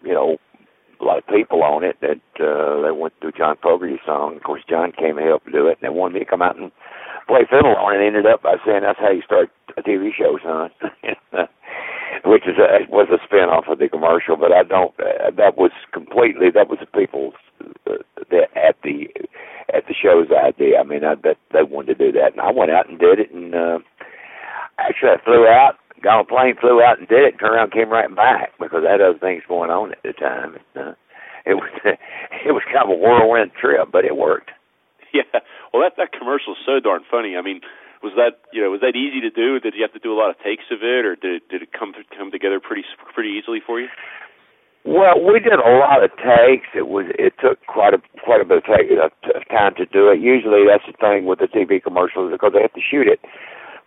you 0.04 0.14
know 0.14 0.38
a 1.02 1.04
lot 1.04 1.18
of 1.18 1.28
people 1.28 1.64
on 1.64 1.84
it 1.84 1.98
that 2.02 2.22
uh, 2.40 2.82
they 2.84 2.92
went 2.92 3.14
through 3.20 3.34
John 3.38 3.58
Fogerty's 3.62 4.04
song. 4.06 4.36
Of 4.36 4.44
course, 4.44 4.64
John 4.70 4.92
came 4.92 5.18
and 5.18 5.28
helped 5.28 5.52
do 5.52 5.68
it, 5.68 5.80
and 5.82 5.84
they 5.84 5.90
wanted 5.90 6.14
me 6.16 6.20
to 6.22 6.30
come 6.30 6.42
out 6.42 6.58
and 6.58 6.72
play 7.28 7.48
fiddle 7.50 7.76
on 7.76 7.96
it. 7.96 7.98
and 7.98 8.08
ended 8.08 8.26
up 8.26 8.44
by 8.44 8.56
saying 8.66 8.82
that's 8.84 9.00
how 9.00 9.12
you 9.12 9.22
start 9.24 9.50
a 9.78 9.82
TV 9.82 10.12
show, 10.16 10.38
son. 10.44 10.72
Which 12.26 12.44
is 12.48 12.58
a, 12.60 12.84
was 12.92 13.08
a 13.12 13.20
spin 13.24 13.48
off 13.48 13.70
of 13.70 13.80
the 13.80 13.88
commercial, 13.88 14.36
but 14.36 14.52
I 14.52 14.64
don't. 14.64 14.94
Uh, 15.00 15.32
that 15.38 15.58
was 15.58 15.72
completely 15.94 16.52
that 16.54 16.68
was 16.68 16.80
the 16.80 16.88
people's 16.88 17.36
that 17.86 18.50
at 18.56 18.76
the 18.84 19.08
at 19.74 19.86
the 19.88 19.94
show's 19.94 20.28
idea. 20.32 20.80
I 20.80 20.84
mean, 20.84 21.04
I 21.04 21.16
bet 21.16 21.38
they 21.54 21.64
wanted 21.64 21.98
to 21.98 22.12
do 22.12 22.20
that, 22.20 22.34
and 22.34 22.42
I 22.42 22.52
went 22.52 22.72
out 22.72 22.90
and 22.90 23.00
did 23.00 23.20
it. 23.20 23.32
And 23.32 23.54
uh, 23.54 23.80
actually, 24.78 25.12
I 25.12 25.24
flew 25.24 25.46
out, 25.46 25.76
got 26.02 26.20
on 26.20 26.26
a 26.26 26.26
plane, 26.26 26.56
flew 26.60 26.82
out 26.82 27.00
and 27.00 27.08
did 27.08 27.24
it, 27.24 27.40
turned 27.40 27.56
around, 27.56 27.72
came 27.72 27.90
right 27.90 28.14
back 28.14 28.52
because 28.60 28.84
I 28.88 28.92
had 28.92 29.02
other 29.02 29.20
things 29.20 29.44
going 29.48 29.70
on 29.70 29.92
at 29.92 30.02
the 30.04 30.14
time. 30.14 30.56
And, 30.56 30.88
uh, 30.88 30.94
it 31.46 31.56
was 31.56 31.70
it 32.46 32.52
was 32.52 32.64
kind 32.66 32.86
of 32.86 32.92
a 32.92 33.00
whirlwind 33.00 33.52
trip, 33.60 33.90
but 33.92 34.06
it 34.06 34.18
worked. 34.18 34.52
Yeah, 35.10 35.42
well, 35.74 35.82
that 35.82 35.98
that 35.98 36.14
commercial 36.14 36.54
is 36.54 36.62
so 36.64 36.78
darn 36.80 37.02
funny. 37.10 37.34
I 37.36 37.42
mean, 37.42 37.62
was 38.04 38.14
that 38.14 38.46
you 38.54 38.62
know 38.62 38.70
was 38.70 38.82
that 38.82 38.94
easy 38.94 39.18
to 39.26 39.34
do? 39.34 39.60
Did 39.60 39.74
you 39.74 39.82
have 39.82 39.94
to 39.94 40.00
do 40.00 40.14
a 40.14 40.18
lot 40.22 40.30
of 40.30 40.38
takes 40.38 40.70
of 40.70 40.86
it, 40.86 41.02
or 41.02 41.16
did 41.18 41.42
did 41.50 41.66
it 41.66 41.74
come 41.74 41.98
come 42.16 42.30
together 42.30 42.60
pretty 42.62 42.86
pretty 43.12 43.34
easily 43.34 43.58
for 43.58 43.82
you? 43.82 43.90
Well, 44.86 45.20
we 45.22 45.40
did 45.40 45.60
a 45.60 45.70
lot 45.78 46.04
of 46.04 46.10
takes. 46.18 46.68
It 46.74 46.88
was 46.88 47.06
it 47.20 47.34
took 47.42 47.60
quite 47.68 47.94
a 47.94 48.00
quite 48.24 48.42
a 48.42 48.46
bit 48.46 48.60
of 48.60 48.64
take, 48.64 48.88
uh, 48.96 49.10
time 49.52 49.76
to 49.76 49.86
do 49.86 50.10
it. 50.10 50.20
Usually, 50.20 50.64
that's 50.66 50.86
the 50.88 50.96
thing 50.98 51.26
with 51.26 51.40
the 51.40 51.48
TV 51.48 51.84
commercials 51.84 52.32
because 52.32 52.54
they 52.54 52.62
have 52.62 52.74
to 52.74 52.82
shoot 52.82 53.08
it 53.08 53.20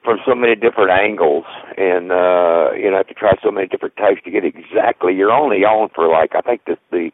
from 0.05 0.19
so 0.27 0.35
many 0.35 0.55
different 0.55 0.91
angles, 0.91 1.45
and 1.79 2.13
uh, 2.13 2.77
you 2.77 2.91
know, 2.91 2.99
have 2.99 3.09
to 3.09 3.15
try 3.15 3.33
so 3.43 3.51
many 3.51 3.67
different 3.67 3.97
takes 3.97 4.23
to 4.25 4.31
get 4.31 4.45
exactly. 4.45 5.15
You're 5.15 5.33
only 5.33 5.65
on 5.65 5.89
for 5.95 6.09
like 6.09 6.35
I 6.35 6.43
think 6.43 6.65
the 6.67 6.77
the 6.91 7.11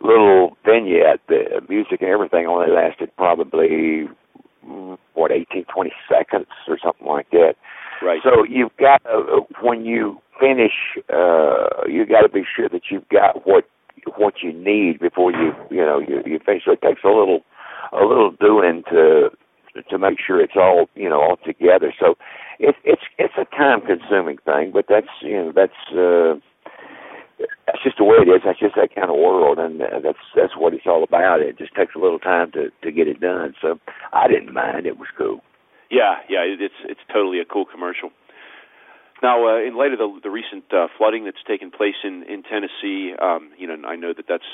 little 0.00 0.56
vignette, 0.64 1.20
the 1.28 1.60
music 1.68 2.02
and 2.02 2.10
everything 2.10 2.46
only 2.46 2.70
lasted 2.70 3.10
probably 3.16 4.08
what 5.14 5.32
eighteen 5.32 5.64
twenty 5.72 5.92
seconds 6.08 6.46
or 6.68 6.78
something 6.78 7.06
like 7.06 7.30
that. 7.30 7.54
Right. 8.02 8.20
So 8.22 8.44
you've 8.44 8.76
got 8.78 9.02
uh, 9.06 9.40
when 9.62 9.84
you 9.84 10.20
finish, 10.40 10.96
uh, 11.12 11.86
you 11.88 12.06
got 12.06 12.22
to 12.22 12.28
be 12.28 12.44
sure 12.44 12.68
that 12.68 12.82
you've 12.90 13.08
got 13.08 13.46
what 13.46 13.64
what 14.16 14.34
you 14.42 14.52
need 14.52 15.00
before 15.00 15.32
you 15.32 15.52
you 15.70 15.84
know 15.84 15.98
you, 15.98 16.22
you 16.24 16.38
finish. 16.44 16.64
So 16.64 16.72
it 16.72 16.82
takes 16.82 17.02
a 17.04 17.08
little 17.08 17.40
a 17.92 18.04
little 18.04 18.30
doing 18.32 18.82
to 18.90 19.30
to 19.90 19.98
make 19.98 20.18
sure 20.24 20.40
it's 20.40 20.56
all 20.56 20.88
you 20.94 21.08
know 21.08 21.20
all 21.20 21.38
together. 21.44 21.92
So 21.98 22.16
it's 22.58 22.78
it's 22.84 23.02
it's 23.18 23.34
a 23.38 23.44
time 23.56 23.80
consuming 23.80 24.38
thing, 24.44 24.70
but 24.72 24.86
that's 24.88 25.08
you 25.22 25.36
know 25.36 25.52
that's. 25.54 25.92
uh 25.92 26.40
that's 27.66 27.82
just 27.84 27.98
the 27.98 28.04
way 28.04 28.16
it 28.16 28.28
is. 28.28 28.42
That's 28.44 28.58
just 28.58 28.76
that 28.76 28.94
kind 28.94 29.10
of 29.10 29.16
world, 29.16 29.58
and 29.58 29.82
uh, 29.82 30.00
that's 30.02 30.18
that's 30.34 30.56
what 30.56 30.72
it's 30.72 30.86
all 30.86 31.04
about. 31.04 31.40
It 31.40 31.58
just 31.58 31.74
takes 31.74 31.94
a 31.94 31.98
little 31.98 32.18
time 32.18 32.50
to 32.52 32.70
to 32.82 32.90
get 32.90 33.08
it 33.08 33.20
done. 33.20 33.54
So 33.60 33.78
I 34.12 34.26
didn't 34.26 34.54
mind. 34.54 34.86
It 34.86 34.98
was 34.98 35.08
cool. 35.18 35.40
Yeah, 35.90 36.16
yeah, 36.28 36.40
it's 36.46 36.80
it's 36.84 37.00
totally 37.12 37.38
a 37.38 37.44
cool 37.44 37.66
commercial. 37.66 38.10
Now, 39.22 39.48
uh, 39.48 39.60
in 39.60 39.76
light 39.76 39.92
of 39.92 39.98
the 39.98 40.20
the 40.22 40.30
recent 40.30 40.64
uh, 40.72 40.88
flooding 40.98 41.24
that's 41.24 41.42
taken 41.46 41.70
place 41.70 41.96
in 42.04 42.22
in 42.24 42.42
Tennessee, 42.42 43.14
um, 43.20 43.50
you 43.56 43.66
know, 43.66 43.88
I 43.88 43.96
know 43.96 44.12
that 44.12 44.26
that's 44.28 44.50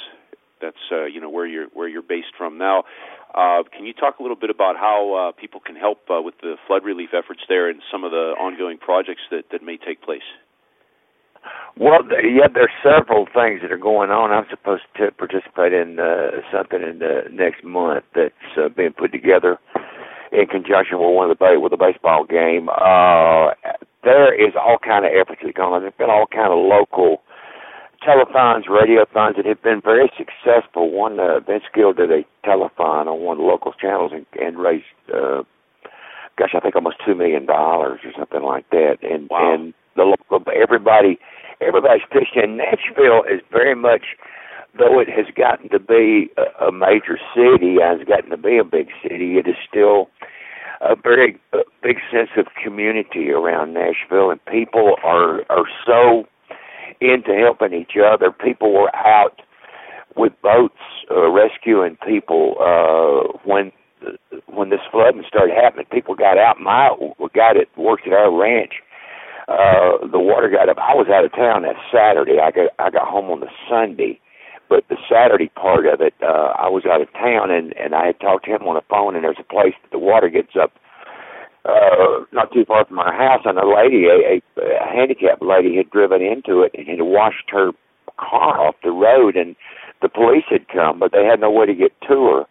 that's 0.60 0.84
uh, 0.92 1.04
you 1.04 1.20
know 1.20 1.28
where 1.28 1.46
you're 1.46 1.66
where 1.74 1.88
you're 1.88 2.02
based 2.02 2.34
from 2.38 2.58
now. 2.58 2.84
Uh, 3.34 3.64
can 3.74 3.84
you 3.84 3.92
talk 3.92 4.18
a 4.20 4.22
little 4.22 4.36
bit 4.36 4.50
about 4.50 4.76
how 4.76 5.14
uh, 5.14 5.40
people 5.40 5.60
can 5.60 5.74
help 5.74 5.98
uh, 6.08 6.22
with 6.22 6.34
the 6.42 6.54
flood 6.66 6.84
relief 6.84 7.10
efforts 7.12 7.40
there 7.48 7.68
and 7.68 7.82
some 7.90 8.04
of 8.04 8.12
the 8.12 8.34
ongoing 8.38 8.78
projects 8.78 9.22
that 9.30 9.44
that 9.50 9.62
may 9.62 9.76
take 9.76 10.00
place? 10.02 10.22
Well, 11.76 12.04
yeah, 12.22 12.46
there's 12.52 12.70
several 12.84 13.26
things 13.26 13.62
that 13.62 13.72
are 13.72 13.78
going 13.78 14.10
on. 14.10 14.30
I'm 14.30 14.46
supposed 14.48 14.84
to 14.98 15.10
participate 15.10 15.72
in 15.72 15.98
uh, 15.98 16.38
something 16.52 16.82
in 16.82 17.00
the 17.00 17.22
next 17.32 17.64
month 17.64 18.04
that's 18.14 18.34
uh, 18.56 18.68
being 18.68 18.92
put 18.92 19.10
together 19.10 19.58
in 20.32 20.46
conjunction 20.46 20.98
with 20.98 21.14
one 21.14 21.30
of 21.30 21.38
the 21.38 21.60
with 21.60 21.72
a 21.72 21.76
baseball 21.76 22.24
game. 22.24 22.68
Uh, 22.68 23.52
there 24.02 24.34
is 24.34 24.54
all 24.56 24.78
kind 24.82 25.04
of 25.04 25.12
efforts 25.14 25.42
that 25.44 25.54
going 25.54 25.72
on. 25.72 25.82
There's 25.82 25.94
been 25.98 26.10
all 26.10 26.26
kind 26.26 26.50
of 26.50 26.58
local 26.58 27.22
telethons, 28.02 28.66
radiothons 28.66 29.36
that 29.36 29.46
have 29.46 29.62
been 29.62 29.80
very 29.80 30.10
successful. 30.18 30.90
One 30.90 31.20
uh, 31.20 31.40
Vince 31.40 31.64
Gill 31.74 31.92
did 31.92 32.10
a 32.10 32.24
telethon 32.44 33.06
on 33.06 33.20
one 33.20 33.36
of 33.36 33.42
the 33.42 33.46
local 33.46 33.72
channels 33.72 34.10
and, 34.12 34.26
and 34.40 34.58
raised, 34.58 34.84
uh, 35.14 35.42
gosh, 36.36 36.50
I 36.54 36.60
think 36.60 36.74
almost 36.74 36.96
two 37.06 37.14
million 37.14 37.46
dollars 37.46 38.00
or 38.04 38.10
something 38.18 38.42
like 38.42 38.68
that. 38.70 38.98
And 39.02 39.28
wow. 39.30 39.54
and 39.54 39.74
the 39.96 40.02
local 40.02 40.42
everybody 40.52 41.18
everybody's 41.60 42.02
pitched 42.10 42.36
in. 42.36 42.56
Nashville 42.56 43.22
is 43.30 43.40
very 43.50 43.74
much, 43.74 44.18
though 44.76 44.98
it 44.98 45.08
has 45.08 45.26
gotten 45.36 45.68
to 45.70 45.78
be 45.78 46.30
a, 46.36 46.66
a 46.66 46.72
major 46.72 47.18
city, 47.34 47.76
and 47.80 48.00
has 48.00 48.08
gotten 48.08 48.30
to 48.30 48.36
be 48.36 48.58
a 48.58 48.64
big 48.64 48.88
city. 49.02 49.38
It 49.38 49.46
is 49.46 49.56
still 49.68 50.08
a 50.82 50.96
very 50.96 51.38
a 51.52 51.60
big 51.82 51.98
sense 52.10 52.30
of 52.36 52.46
community 52.62 53.30
around 53.30 53.74
Nashville, 53.74 54.30
and 54.30 54.44
people 54.46 54.96
are 55.04 55.42
are 55.50 55.66
so 55.86 56.24
into 57.00 57.34
helping 57.34 57.72
each 57.72 57.96
other. 57.96 58.30
People 58.32 58.72
were 58.72 58.94
out 58.94 59.40
with 60.16 60.32
boats 60.42 60.74
uh, 61.10 61.30
rescuing 61.30 61.96
people 62.06 62.56
uh, 62.60 63.38
when 63.44 63.72
when 64.46 64.70
this 64.70 64.80
flooding 64.90 65.24
started 65.26 65.54
happening. 65.54 65.86
People 65.92 66.14
got 66.14 66.38
out. 66.38 66.60
My 66.60 66.90
guy 67.34 67.54
that 67.54 67.66
worked 67.76 68.06
at 68.06 68.12
our 68.12 68.30
ranch 68.36 68.74
uh 69.48 69.98
the 70.10 70.18
water 70.18 70.48
got 70.48 70.68
up. 70.68 70.78
I 70.78 70.94
was 70.94 71.08
out 71.08 71.24
of 71.24 71.32
town 71.32 71.62
that 71.62 71.76
Saturday. 71.92 72.38
I 72.38 72.50
got 72.50 72.70
I 72.78 72.90
got 72.90 73.08
home 73.08 73.30
on 73.30 73.40
the 73.40 73.50
Sunday, 73.68 74.20
but 74.68 74.84
the 74.88 74.96
Saturday 75.10 75.48
part 75.48 75.86
of 75.86 76.00
it, 76.00 76.14
uh 76.22 76.52
I 76.58 76.68
was 76.68 76.84
out 76.86 77.02
of 77.02 77.12
town 77.12 77.50
and 77.50 77.76
and 77.76 77.94
I 77.94 78.06
had 78.06 78.20
talked 78.20 78.44
to 78.46 78.50
him 78.50 78.62
on 78.62 78.74
the 78.74 78.82
phone. 78.88 79.14
And 79.14 79.24
there's 79.24 79.36
a 79.40 79.52
place 79.52 79.74
that 79.82 79.90
the 79.90 79.98
water 79.98 80.28
gets 80.28 80.56
up 80.60 80.72
uh 81.64 82.24
not 82.32 82.52
too 82.52 82.64
far 82.64 82.84
from 82.84 82.98
our 82.98 83.14
house, 83.14 83.42
and 83.44 83.58
a 83.58 83.66
lady, 83.66 84.06
a, 84.06 84.16
a, 84.36 84.42
a 84.62 84.88
handicapped 84.92 85.42
lady, 85.42 85.76
had 85.76 85.90
driven 85.90 86.22
into 86.22 86.62
it 86.62 86.72
and 86.76 86.86
had 86.88 87.02
washed 87.02 87.50
her 87.50 87.72
car 88.18 88.66
off 88.66 88.74
the 88.82 88.90
road, 88.90 89.36
and 89.36 89.56
the 90.00 90.08
police 90.08 90.44
had 90.50 90.68
come, 90.68 90.98
but 90.98 91.12
they 91.12 91.24
had 91.24 91.40
no 91.40 91.50
way 91.50 91.66
to 91.66 91.74
get 91.74 91.92
to 92.02 92.26
her. 92.26 92.44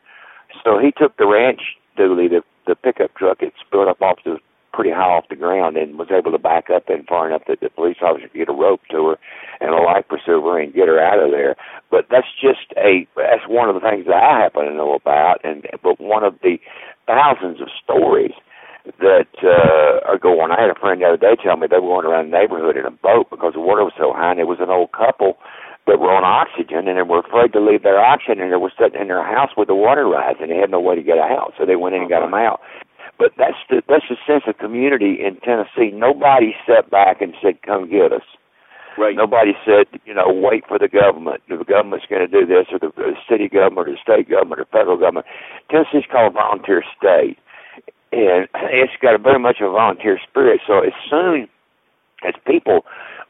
So 0.64 0.80
he 0.80 0.92
took 0.92 1.18
the 1.18 1.28
ranch 1.28 1.62
dually, 1.98 2.30
the 2.30 2.44
the 2.68 2.76
pickup 2.76 3.16
truck, 3.16 3.42
it 3.42 3.54
spilled 3.66 3.88
up 3.88 4.02
off 4.02 4.20
the 4.24 4.38
pretty 4.74 4.92
high 4.92 5.12
off 5.18 5.30
the 5.30 5.36
ground 5.36 5.78
and 5.78 5.98
was 5.98 6.12
able 6.12 6.32
to 6.32 6.40
back 6.40 6.70
up 6.70 6.90
in 6.90 7.04
far 7.04 7.28
enough 7.28 7.44
that 7.48 7.60
the 7.60 7.70
police 7.70 7.98
officer 8.02 8.28
could 8.28 8.38
get 8.38 8.50
a 8.50 8.54
rope 8.54 8.82
to 8.92 9.14
her 9.14 9.16
and 9.60 9.72
a 9.72 9.82
life 9.82 10.06
pursuer 10.08 10.60
and 10.60 10.74
get 10.74 10.88
her 10.88 11.00
out 11.00 11.20
of 11.20 11.32
there. 11.32 11.56
But 11.90 12.08
that's 12.10 12.32
just 12.40 12.72
a 12.78 13.08
that's 13.16 13.48
one 13.48 13.70
of 13.70 13.76
the 13.76 13.84
things 13.84 14.06
that 14.06 14.16
I 14.16 14.42
happen 14.44 14.66
to 14.66 14.74
know 14.74 14.94
about 14.94 15.44
and 15.44 15.66
but 15.84 16.00
one 16.00 16.24
of 16.24 16.36
the 16.42 16.58
thousands 17.08 17.62
of 17.62 17.68
stories 17.84 18.34
that 19.00 19.30
uh 19.44 20.02
are 20.08 20.18
going. 20.18 20.52
I 20.52 20.62
had 20.62 20.72
a 20.72 20.80
friend 20.80 21.02
the 21.02 21.06
other 21.06 21.18
day 21.18 21.36
tell 21.38 21.58
me 21.58 21.68
they 21.68 21.80
were 21.80 22.02
going 22.02 22.08
around 22.08 22.32
the 22.32 22.38
neighborhood 22.38 22.78
in 22.78 22.86
a 22.86 22.92
boat 22.92 23.30
because 23.30 23.54
the 23.54 23.62
water 23.62 23.84
was 23.84 23.94
so 23.98 24.14
high 24.14 24.32
and 24.32 24.40
it 24.40 24.48
was 24.50 24.60
an 24.60 24.72
old 24.74 24.92
couple 24.92 25.38
that 25.88 26.00
were 26.00 26.14
on 26.14 26.24
oxygen 26.24 26.88
and 26.88 26.98
they 26.98 27.02
were 27.06 27.20
afraid 27.22 27.54
to 27.54 27.62
leave 27.62 27.84
their 27.84 28.00
oxygen 28.00 28.42
and 28.42 28.54
they 28.54 28.58
were 28.58 28.74
sitting 28.78 29.02
in 29.02 29.08
their 29.08 29.26
house 29.26 29.50
with 29.58 29.68
the 29.68 29.76
water 29.76 30.06
rising. 30.08 30.50
They 30.50 30.58
had 30.58 30.70
no 30.70 30.80
way 30.80 30.96
to 30.96 31.04
get 31.04 31.18
out, 31.18 31.54
so 31.58 31.66
they 31.66 31.76
went 31.76 31.96
in 31.96 32.02
and 32.02 32.10
got 32.10 32.22
them 32.22 32.34
out. 32.38 32.62
But 33.22 33.38
that's 33.38 33.62
the 33.70 33.84
that's 33.88 34.10
the 34.10 34.18
sense 34.26 34.50
of 34.50 34.58
community 34.58 35.22
in 35.22 35.38
Tennessee. 35.46 35.94
Nobody 35.94 36.58
sat 36.66 36.90
back 36.90 37.22
and 37.22 37.36
said, 37.38 37.62
"Come 37.62 37.86
get 37.88 38.12
us." 38.12 38.26
Right. 38.98 39.16
Nobody 39.16 39.54
said, 39.64 39.88
you 40.06 40.14
know, 40.14 40.28
wait 40.28 40.66
for 40.68 40.78
the 40.78 40.90
government. 40.90 41.42
The 41.48 41.64
government's 41.64 42.06
going 42.10 42.28
to 42.28 42.28
do 42.28 42.46
this, 42.46 42.68
or 42.74 42.80
the, 42.80 42.92
the 42.98 43.14
city 43.30 43.48
government, 43.48 43.88
or 43.88 43.92
the 43.94 44.02
state 44.04 44.28
government, 44.28 44.60
or 44.60 44.66
federal 44.66 44.98
government. 44.98 45.28
Tennessee's 45.70 46.04
called 46.12 46.34
a 46.34 46.36
volunteer 46.36 46.84
state, 46.98 47.38
and 48.12 48.50
it's 48.74 48.98
got 49.02 49.16
a 49.16 49.22
very 49.22 49.40
much 49.40 49.62
a 49.62 49.70
volunteer 49.70 50.20
spirit. 50.20 50.60
So 50.68 50.80
as 50.82 50.92
soon 51.08 51.48
as 52.28 52.34
people 52.46 52.84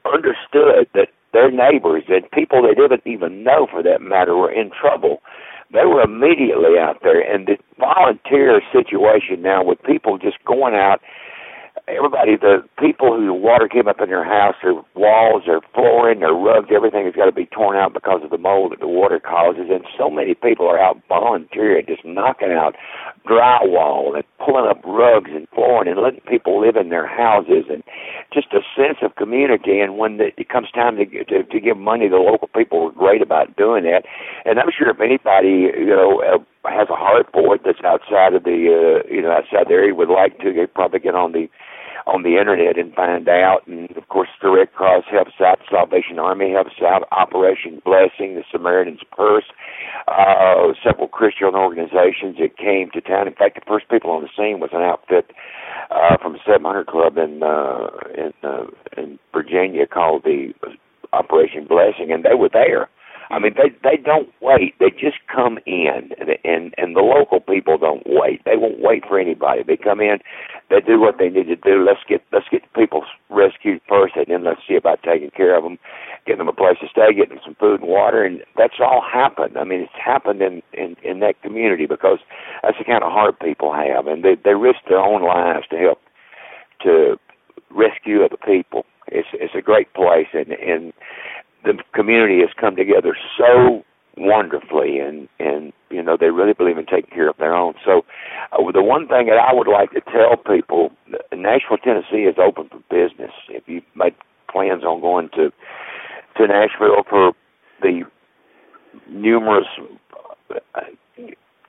understood 0.08 0.88
that 0.96 1.14
their 1.34 1.52
neighbors 1.52 2.04
and 2.08 2.26
people 2.32 2.64
they 2.64 2.74
didn't 2.74 3.06
even 3.06 3.44
know, 3.44 3.68
for 3.70 3.84
that 3.84 4.02
matter, 4.02 4.36
were 4.36 4.52
in 4.52 4.72
trouble, 4.72 5.22
they 5.74 5.86
were 5.86 6.01
immediately 6.01 6.78
out 6.80 6.98
there. 7.04 7.22
And 7.22 7.48
the 7.48 7.58
volunteer 7.80 8.62
situation 8.72 9.42
now 9.42 9.63
with 9.63 9.82
people 9.84 10.18
just 10.18 10.44
going 10.46 10.75
out 10.75 11.01
everybody, 11.96 12.36
the 12.36 12.64
people 12.80 13.16
who 13.16 13.34
water 13.34 13.68
came 13.68 13.88
up 13.88 14.02
in 14.02 14.10
their 14.10 14.24
house, 14.24 14.56
their 14.64 14.74
walls, 14.96 15.44
their 15.46 15.62
flooring, 15.74 16.20
their 16.20 16.34
rugs, 16.34 16.70
everything 16.74 17.06
has 17.06 17.16
got 17.16 17.26
to 17.26 17.32
be 17.32 17.46
torn 17.48 17.78
out 17.78 17.94
because 17.94 18.22
of 18.24 18.30
the 18.30 18.38
mold 18.38 18.72
that 18.72 18.80
the 18.80 18.88
water 18.88 19.20
causes. 19.20 19.68
And 19.70 19.86
so 19.98 20.10
many 20.10 20.34
people 20.34 20.68
are 20.68 20.80
out 20.80 21.02
volunteering, 21.08 21.86
just 21.88 22.06
knocking 22.06 22.52
out 22.52 22.76
drywall 23.28 24.16
and 24.16 24.24
pulling 24.44 24.70
up 24.70 24.82
rugs 24.86 25.32
and 25.34 25.48
flooring 25.54 25.90
and 25.90 26.02
letting 26.02 26.22
people 26.22 26.60
live 26.60 26.76
in 26.76 26.90
their 26.90 27.08
houses 27.08 27.66
and 27.70 27.84
just 28.34 28.48
a 28.54 28.62
sense 28.76 28.98
of 29.02 29.16
community. 29.16 29.80
And 29.80 29.98
when 29.98 30.20
it 30.20 30.50
comes 30.50 30.72
time 30.72 30.98
to, 30.98 31.06
to 31.06 31.44
to 31.44 31.60
give 31.60 31.78
money, 31.78 32.08
the 32.08 32.18
local 32.18 32.48
people 32.48 32.88
are 32.88 32.92
great 32.92 33.22
about 33.22 33.56
doing 33.58 33.84
that. 33.84 34.04
And 34.46 34.60
I'm 34.60 34.72
sure 34.76 34.90
if 34.90 35.00
anybody, 35.00 35.72
you 35.78 35.94
know, 35.94 36.22
uh, 36.22 36.70
has 36.70 36.90
a 36.90 36.96
heart 36.96 37.28
for 37.34 37.56
it 37.56 37.62
that's 37.66 37.84
outside 37.84 38.34
of 38.34 38.44
the 38.44 39.02
uh, 39.04 39.14
you 39.14 39.22
know 39.22 39.32
outside 39.32 39.68
the 39.68 39.74
area 39.74 39.96
would 39.96 40.10
like 40.10 40.38
to, 40.40 40.54
they 40.54 40.68
probably 40.68 41.00
get 41.00 41.16
on 41.16 41.32
the 41.32 41.50
on 42.08 42.24
the 42.24 42.38
internet 42.38 42.77
and 42.77 42.93
find 42.93 43.27
out. 43.29 43.65
And 43.67 43.91
of 43.98 44.08
course, 44.10 44.29
the 44.41 44.50
Red 44.50 44.74
Cross 44.74 45.05
helps 45.12 45.39
out, 45.39 45.60
Salvation 45.70 46.20
Army 46.20 46.51
helps 46.51 46.81
out, 46.81 47.08
Operation 47.12 47.81
Blessing, 47.84 48.36
the 48.36 48.43
Samaritan's 48.51 49.03
Purse. 49.12 49.46
uh, 50.08 50.74
several 50.84 51.08
Christian 51.08 51.55
organizations 51.55 52.38
that 52.39 52.58
came 52.58 52.89
to 52.91 53.01
town. 53.01 53.27
In 53.27 53.34
fact, 53.34 53.55
the 53.55 53.62
first 53.67 53.89
people 53.89 54.12
on 54.12 54.24
the 54.24 54.29
scene 54.36 54.60
was 54.60 54.72
an 54.74 54.81
outfit 54.81 55.31
uh, 55.91 56.17
from 56.22 56.38
700 56.46 56.88
Club 56.88 57.17
in 57.17 57.43
uh, 57.43 57.88
in 58.17 58.34
uh, 58.43 58.65
in 58.98 59.20
Virginia 59.34 59.86
called 59.88 60.24
the 60.24 60.53
Operation 61.13 61.65
Blessing, 61.67 62.12
and 62.12 62.24
they 62.24 62.36
were 62.36 62.50
there. 62.51 62.89
I 63.32 63.40
mean, 63.40 63.54
they 63.56 63.70
they 63.84 63.98
don't 63.98 64.30
wait. 64.42 64.76
They 64.80 64.90
just 64.92 65.18
come 65.34 65.58
in, 65.66 66.12
and 66.20 66.30
and 66.44 66.74
and 66.78 66.96
the 66.96 67.02
local 67.02 67.40
people 67.40 67.78
don't 67.78 68.04
wait. 68.06 68.42
They 68.46 68.58
won't 68.58 68.80
wait 68.82 69.04
for 69.08 69.20
anybody. 69.20 69.64
They 69.64 69.78
come 69.78 70.02
in, 70.02 70.20
they 70.70 70.82
do 70.82 71.00
what 71.00 71.18
they 71.18 71.30
need 71.30 71.48
to 71.48 71.56
do. 71.56 71.84
Let's 71.86 72.04
get 72.08 72.22
let's 72.34 72.48
get 72.52 72.62
people 72.74 73.06
rescued 73.30 73.82
first, 73.88 74.16
and 74.16 74.26
then 74.28 74.44
let's 74.44 74.62
see 74.68 74.76
about 74.76 75.04
taking 75.04 75.32
care 75.32 75.56
of 75.58 75.64
them, 75.64 75.80
getting 76.26 76.40
them 76.40 76.50
a 76.50 76.54
place 76.54 76.78
to 76.82 76.88
stay, 76.90 77.14
getting 77.14 77.36
them 77.36 77.44
some 77.46 77.56
food 77.56 77.80
and 77.82 77.90
water, 77.90 78.24
and 78.24 78.44
that's 78.58 78.80
all 78.80 79.02
happened. 79.02 79.58
I 79.58 79.64
mean, 79.64 79.82
it's 79.82 80.04
happened 80.04 80.42
in 80.42 80.62
in 80.74 80.98
in 81.04 81.20
that 81.22 81.42
community 81.42 81.86
because 81.86 82.20
that's 82.64 82.78
the 82.78 82.86
kind 82.86 83.04
of 83.04 83.12
heart 83.12 83.40
people 83.40 83.74
have, 83.74 84.08
and 84.08 84.24
they 84.24 84.36
they 84.36 84.56
risk 84.56 84.80
their 84.90 85.00
own 85.00 85.24
lives 85.24 85.68
to 85.70 85.78
help 85.78 86.00
to 86.84 87.18
rescue 87.70 88.24
other 88.26 88.38
people. 88.38 88.86
It's 89.08 89.28
it's 89.34 89.56
a 89.56 89.62
great 89.62 89.94
place, 89.94 90.28
and 90.34 90.52
and 90.52 90.94
the 91.63 91.74
community 91.94 92.39
has 92.39 92.50
come 92.60 92.75
together 92.75 93.15
so 93.38 93.84
wonderfully 94.18 95.00
and 95.00 95.27
and 95.39 95.72
you 95.89 96.03
know 96.03 96.18
they 96.20 96.30
really 96.30 96.53
believe 96.53 96.77
in 96.77 96.86
taking 96.86 97.10
care 97.12 97.30
of 97.30 97.38
their 97.38 97.56
own. 97.56 97.74
So 97.86 98.03
uh, 98.51 98.72
the 98.72 98.84
one 98.84 99.08
thing 99.08 99.27
that 99.27 99.38
I 99.38 99.53
would 99.53 99.68
like 99.68 99.91
to 99.91 100.01
tell 100.01 100.38
people 100.38 100.91
Nashville 101.32 101.77
Tennessee 101.77 102.27
is 102.27 102.36
open 102.38 102.70
for 102.70 102.80
business. 102.89 103.32
If 103.50 103.68
you 103.68 103.82
make 103.96 104.15
plans 104.51 104.84
on 104.84 105.01
going 105.01 105.30
to 105.36 105.51
to 106.38 106.48
Nashville 106.48 107.03
for 107.10 107.34
the 107.82 108.03
numerous 109.10 109.68
uh, 110.75 110.82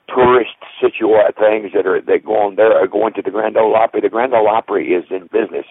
tourist 0.08 0.56
situation 0.80 1.32
things 1.38 1.70
that 1.74 1.86
are 1.86 2.00
that 2.02 2.24
go 2.24 2.34
on 2.34 2.56
there 2.56 2.72
are 2.76 2.86
going 2.88 3.14
to 3.14 3.22
the 3.22 3.30
Grand 3.30 3.56
Ole 3.56 3.74
Opry 3.76 4.00
the 4.00 4.08
Grand 4.08 4.34
Ole 4.34 4.48
Opry 4.48 4.88
is 4.88 5.04
in 5.10 5.28
business 5.32 5.64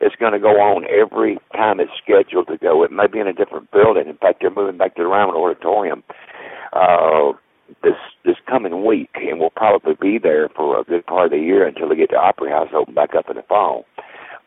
it's 0.00 0.16
going 0.16 0.32
to 0.32 0.38
go 0.38 0.60
on 0.60 0.84
every 0.88 1.38
time 1.52 1.80
it's 1.80 1.92
scheduled 2.02 2.48
to 2.48 2.58
go. 2.58 2.82
It 2.82 2.90
may 2.90 3.06
be 3.06 3.20
in 3.20 3.26
a 3.26 3.32
different 3.32 3.70
building. 3.70 4.08
In 4.08 4.16
fact, 4.16 4.38
they're 4.40 4.50
moving 4.50 4.78
back 4.78 4.96
to 4.96 5.02
the 5.02 5.08
Ryman 5.08 5.34
Auditorium 5.34 6.02
uh, 6.72 7.32
this 7.82 7.98
this 8.24 8.36
coming 8.48 8.84
week, 8.84 9.10
and 9.14 9.38
we'll 9.38 9.50
probably 9.50 9.94
be 10.00 10.18
there 10.18 10.48
for 10.56 10.80
a 10.80 10.84
good 10.84 11.06
part 11.06 11.26
of 11.26 11.30
the 11.32 11.38
year 11.38 11.66
until 11.66 11.88
they 11.88 11.96
get 11.96 12.10
the 12.10 12.16
Opry 12.16 12.50
House 12.50 12.68
open 12.74 12.94
back 12.94 13.14
up 13.14 13.28
in 13.28 13.36
the 13.36 13.42
fall. 13.42 13.84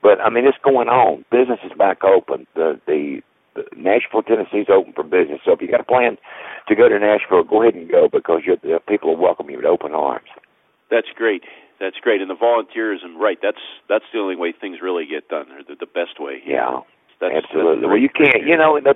But 0.02 0.20
I 0.20 0.30
mean, 0.30 0.46
it's 0.46 0.58
going 0.64 0.90
on. 0.90 1.24
Business 1.32 1.60
is 1.64 1.72
back 1.78 2.04
open. 2.04 2.46
The 2.56 2.80
the, 2.88 3.22
Nashville, 3.78 4.24
Tennessee's 4.24 4.68
open 4.70 4.94
for 4.94 5.04
business. 5.04 5.40
So 5.46 5.52
if 5.54 5.62
you 5.62 5.70
got 5.70 5.80
a 5.80 5.84
plan 5.84 6.18
to 6.68 6.76
go 6.76 6.90
to 6.90 7.00
Nashville, 7.00 7.44
go 7.44 7.62
ahead 7.62 7.76
and 7.76 7.90
go 7.90 8.10
because 8.12 8.42
you're, 8.46 8.58
the 8.58 8.80
people 8.88 9.16
will 9.16 9.22
welcome 9.22 9.50
you 9.50 9.58
with 9.58 9.66
open 9.66 9.94
arms. 9.94 10.26
That's 10.90 11.08
great. 11.16 11.44
That's 11.80 11.98
great, 12.02 12.22
and 12.22 12.30
the 12.30 12.36
volunteerism, 12.36 13.18
right? 13.18 13.38
That's 13.42 13.62
that's 13.90 14.06
the 14.14 14.20
only 14.20 14.36
way 14.36 14.54
things 14.54 14.78
really 14.82 15.06
get 15.06 15.28
done, 15.28 15.52
or 15.52 15.64
the, 15.64 15.76
the 15.80 15.86
best 15.86 16.20
way. 16.20 16.42
Yeah, 16.46 16.80
that's, 17.20 17.34
absolutely. 17.44 17.82
That's 17.82 17.88
well, 17.88 17.98
you 17.98 18.10
can't. 18.10 18.46
You 18.46 18.58
know, 18.58 18.80
the, 18.80 18.96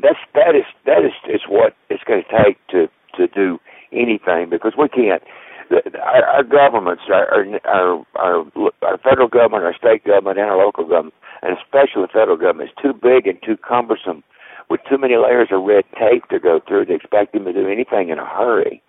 that's 0.00 0.18
that 0.34 0.54
is 0.54 0.64
that 0.86 1.04
is 1.04 1.12
is 1.28 1.42
what 1.48 1.74
it's 1.90 2.04
going 2.04 2.22
to 2.22 2.44
take 2.44 2.58
to 2.68 2.88
to 3.16 3.26
do 3.28 3.58
anything 3.92 4.50
because 4.50 4.74
we 4.78 4.88
can't. 4.88 5.22
The, 5.70 5.80
our, 5.98 6.24
our 6.26 6.44
governments, 6.44 7.04
our, 7.08 7.26
our 7.32 8.06
our 8.14 8.44
our 8.82 8.98
federal 8.98 9.28
government, 9.28 9.64
our 9.64 9.74
state 9.74 10.04
government, 10.04 10.38
and 10.38 10.48
our 10.50 10.58
local 10.58 10.84
government, 10.84 11.14
and 11.42 11.56
especially 11.56 12.02
the 12.02 12.12
federal 12.12 12.36
government, 12.36 12.70
is 12.70 12.76
too 12.82 12.92
big 12.92 13.26
and 13.26 13.38
too 13.42 13.56
cumbersome, 13.56 14.22
with 14.68 14.80
too 14.88 14.98
many 14.98 15.16
layers 15.16 15.48
of 15.50 15.64
red 15.64 15.84
tape 15.98 16.28
to 16.28 16.38
go 16.38 16.60
through 16.66 16.84
to 16.86 16.94
expect 16.94 17.32
them 17.32 17.44
to 17.44 17.52
do 17.52 17.66
anything 17.66 18.10
in 18.10 18.18
a 18.18 18.26
hurry. 18.26 18.82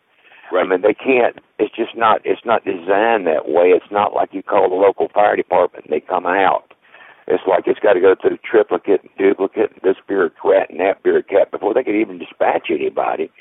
Right. 0.52 0.66
I 0.66 0.70
mean, 0.70 0.82
they 0.82 0.94
can't. 0.94 1.38
It's 1.60 1.76
just 1.76 1.96
not. 1.96 2.22
It's 2.24 2.46
not 2.46 2.66
designed 2.66 3.28
that 3.28 3.48
way. 3.48 3.74
It's 3.74 3.92
not 3.92 4.14
like 4.14 4.30
you 4.34 4.44
call 4.44 4.70
the 4.70 4.76
local 4.76 5.10
fire 5.14 5.36
department 5.36 5.86
and 5.86 5.94
they 5.94 6.02
come 6.02 6.26
out. 6.26 6.74
It's 7.28 7.44
like 7.48 7.64
it's 7.66 7.80
got 7.80 7.94
to 7.94 8.00
go 8.00 8.16
through 8.20 8.38
triplicate, 8.46 9.02
and 9.02 9.10
duplicate, 9.18 9.72
and 9.72 9.82
this 9.82 9.98
bureaucrat 10.08 10.70
and 10.70 10.80
that 10.80 11.02
bureaucrat 11.02 11.50
before 11.50 11.74
they 11.74 11.84
could 11.84 11.96
even 11.96 12.20
dispatch 12.20 12.68
anybody. 12.70 13.32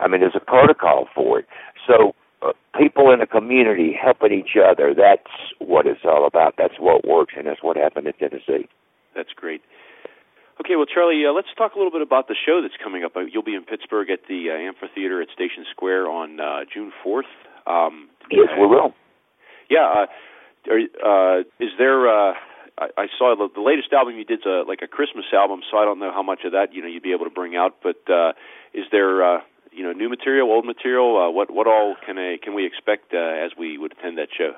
I 0.00 0.08
mean, 0.08 0.20
there's 0.20 0.34
a 0.34 0.40
protocol 0.40 1.06
for 1.14 1.38
it. 1.38 1.46
So 1.86 2.14
uh, 2.42 2.52
people 2.76 3.12
in 3.12 3.20
the 3.20 3.26
community 3.26 3.96
helping 4.00 4.32
each 4.32 4.56
other. 4.56 4.94
That's 4.94 5.30
what 5.58 5.86
it's 5.86 6.04
all 6.04 6.26
about. 6.26 6.54
That's 6.58 6.78
what 6.78 7.06
works, 7.06 7.34
and 7.36 7.46
that's 7.46 7.62
what 7.62 7.76
happened 7.76 8.06
in 8.06 8.12
Tennessee. 8.14 8.68
That's 9.14 9.32
great. 9.34 9.62
Okay, 10.60 10.74
well, 10.76 10.86
Charlie, 10.86 11.24
uh, 11.24 11.32
let's 11.32 11.48
talk 11.56 11.74
a 11.74 11.78
little 11.78 11.92
bit 11.92 12.02
about 12.02 12.28
the 12.28 12.34
show 12.34 12.60
that's 12.62 12.74
coming 12.82 13.04
up. 13.04 13.16
Uh, 13.16 13.20
you'll 13.20 13.44
be 13.44 13.54
in 13.54 13.64
Pittsburgh 13.64 14.10
at 14.10 14.20
the 14.28 14.50
uh, 14.50 14.54
amphitheater 14.54 15.22
at 15.22 15.28
Station 15.30 15.64
Square 15.70 16.08
on 16.08 16.40
uh, 16.40 16.60
June 16.72 16.92
4th. 17.04 17.30
Um, 17.66 18.08
yes, 18.30 18.48
we 18.58 18.66
will. 18.66 18.92
Yeah. 19.70 19.86
Uh, 19.86 20.06
are, 20.70 21.38
uh, 21.38 21.40
is 21.60 21.70
there? 21.78 22.08
Uh, 22.08 22.34
I, 22.76 22.88
I 22.96 23.06
saw 23.18 23.34
the, 23.36 23.48
the 23.54 23.60
latest 23.60 23.92
album 23.92 24.16
you 24.16 24.24
did, 24.24 24.40
uh, 24.46 24.64
like 24.66 24.80
a 24.82 24.88
Christmas 24.88 25.26
album. 25.32 25.60
So 25.70 25.78
I 25.78 25.84
don't 25.84 26.00
know 26.00 26.12
how 26.12 26.22
much 26.22 26.40
of 26.44 26.52
that 26.52 26.74
you 26.74 26.82
know 26.82 26.88
you'd 26.88 27.02
be 27.02 27.12
able 27.12 27.24
to 27.24 27.30
bring 27.30 27.54
out. 27.56 27.76
But 27.82 28.02
uh, 28.10 28.32
is 28.74 28.84
there? 28.90 29.24
Uh, 29.24 29.40
you 29.70 29.84
know, 29.84 29.92
new 29.92 30.08
material, 30.08 30.50
old 30.50 30.66
material. 30.66 31.16
Uh, 31.16 31.30
what 31.30 31.50
what 31.52 31.66
all 31.66 31.94
can 32.04 32.18
I, 32.18 32.38
can 32.42 32.54
we 32.54 32.66
expect 32.66 33.14
uh, 33.14 33.18
as 33.18 33.52
we 33.56 33.78
would 33.78 33.92
attend 33.92 34.18
that 34.18 34.28
show? 34.36 34.52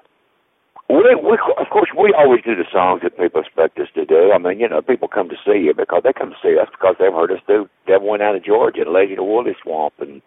We, 0.91 1.15
we, 1.23 1.39
of 1.59 1.71
course, 1.71 1.91
we 1.97 2.13
always 2.19 2.43
do 2.43 2.57
the 2.57 2.67
songs 2.73 3.03
that 3.05 3.17
people 3.17 3.41
expect 3.41 3.79
us 3.79 3.87
to 3.95 4.05
do. 4.05 4.33
I 4.35 4.39
mean, 4.39 4.59
you 4.59 4.69
know, 4.69 4.83
people 4.83 5.07
come 5.07 5.29
to 5.29 5.37
see 5.47 5.63
you 5.63 5.73
because 5.73 6.03
they 6.03 6.13
come 6.13 6.31
to 6.31 6.43
see 6.43 6.59
us 6.59 6.67
because 6.73 6.97
they've 6.99 7.15
heard 7.15 7.31
us 7.31 7.39
do 7.47 7.69
Devil 7.87 8.09
Went 8.09 8.23
Out 8.23 8.35
of 8.35 8.45
Georgia, 8.45 8.83
Lady 8.91 9.13
in 9.13 9.19
the 9.19 9.25
Woolly 9.25 9.55
Swamp, 9.63 9.95
and 10.01 10.21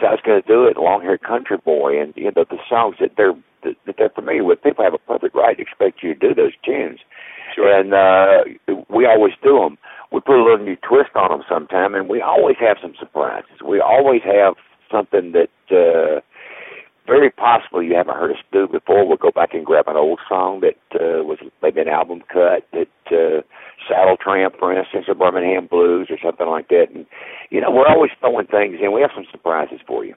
so 0.00 0.10
going 0.26 0.42
to 0.42 0.48
do 0.48 0.66
it, 0.66 0.76
Long 0.76 1.02
Haired 1.02 1.22
Country 1.22 1.58
Boy, 1.58 2.00
and 2.00 2.12
you 2.16 2.24
know 2.24 2.44
the 2.50 2.58
songs 2.68 2.96
that 2.98 3.12
they're 3.16 3.38
that, 3.62 3.76
that 3.86 3.94
they're 3.96 4.10
familiar 4.10 4.42
with. 4.42 4.62
People 4.62 4.82
have 4.82 4.94
a 4.94 4.98
perfect 4.98 5.36
right 5.36 5.56
to 5.56 5.62
expect 5.62 6.02
you 6.02 6.14
to 6.14 6.20
do 6.28 6.34
those 6.34 6.52
tunes, 6.64 6.98
sure. 7.54 7.70
and 7.70 7.94
uh, 7.94 8.42
we 8.90 9.06
always 9.06 9.34
do 9.44 9.60
them. 9.60 9.78
We 10.10 10.20
put 10.20 10.40
a 10.40 10.42
little 10.42 10.64
new 10.64 10.76
twist 10.76 11.14
on 11.14 11.30
them 11.30 11.46
sometime, 11.48 11.94
and 11.94 12.08
we 12.08 12.20
always 12.20 12.56
have 12.58 12.78
some 12.82 12.94
surprises. 12.98 13.62
We 13.64 13.80
always 13.80 14.22
have 14.24 14.54
something 14.90 15.32
that. 15.32 15.54
uh 15.70 16.20
very 17.06 17.30
possible 17.30 17.82
you 17.82 17.94
haven't 17.94 18.16
heard 18.16 18.30
us 18.30 18.42
do 18.52 18.66
before. 18.66 19.06
We'll 19.06 19.16
go 19.16 19.30
back 19.30 19.52
and 19.52 19.64
grab 19.64 19.88
an 19.88 19.96
old 19.96 20.20
song 20.28 20.60
that 20.60 20.80
uh, 20.94 21.22
was 21.22 21.38
maybe 21.62 21.80
an 21.80 21.88
album 21.88 22.22
cut 22.32 22.66
that 22.72 22.88
uh, 23.12 23.42
Saddle 23.88 24.16
Tramp, 24.16 24.54
for 24.58 24.76
instance, 24.76 25.04
or 25.08 25.14
Birmingham 25.14 25.66
Blues 25.66 26.08
or 26.10 26.16
something 26.22 26.46
like 26.46 26.68
that. 26.68 26.86
And 26.94 27.06
you 27.50 27.60
know, 27.60 27.70
we're 27.70 27.88
always 27.88 28.10
throwing 28.20 28.46
things 28.46 28.76
in. 28.80 28.92
We 28.92 29.02
have 29.02 29.12
some 29.14 29.26
surprises 29.30 29.80
for 29.86 30.04
you. 30.04 30.14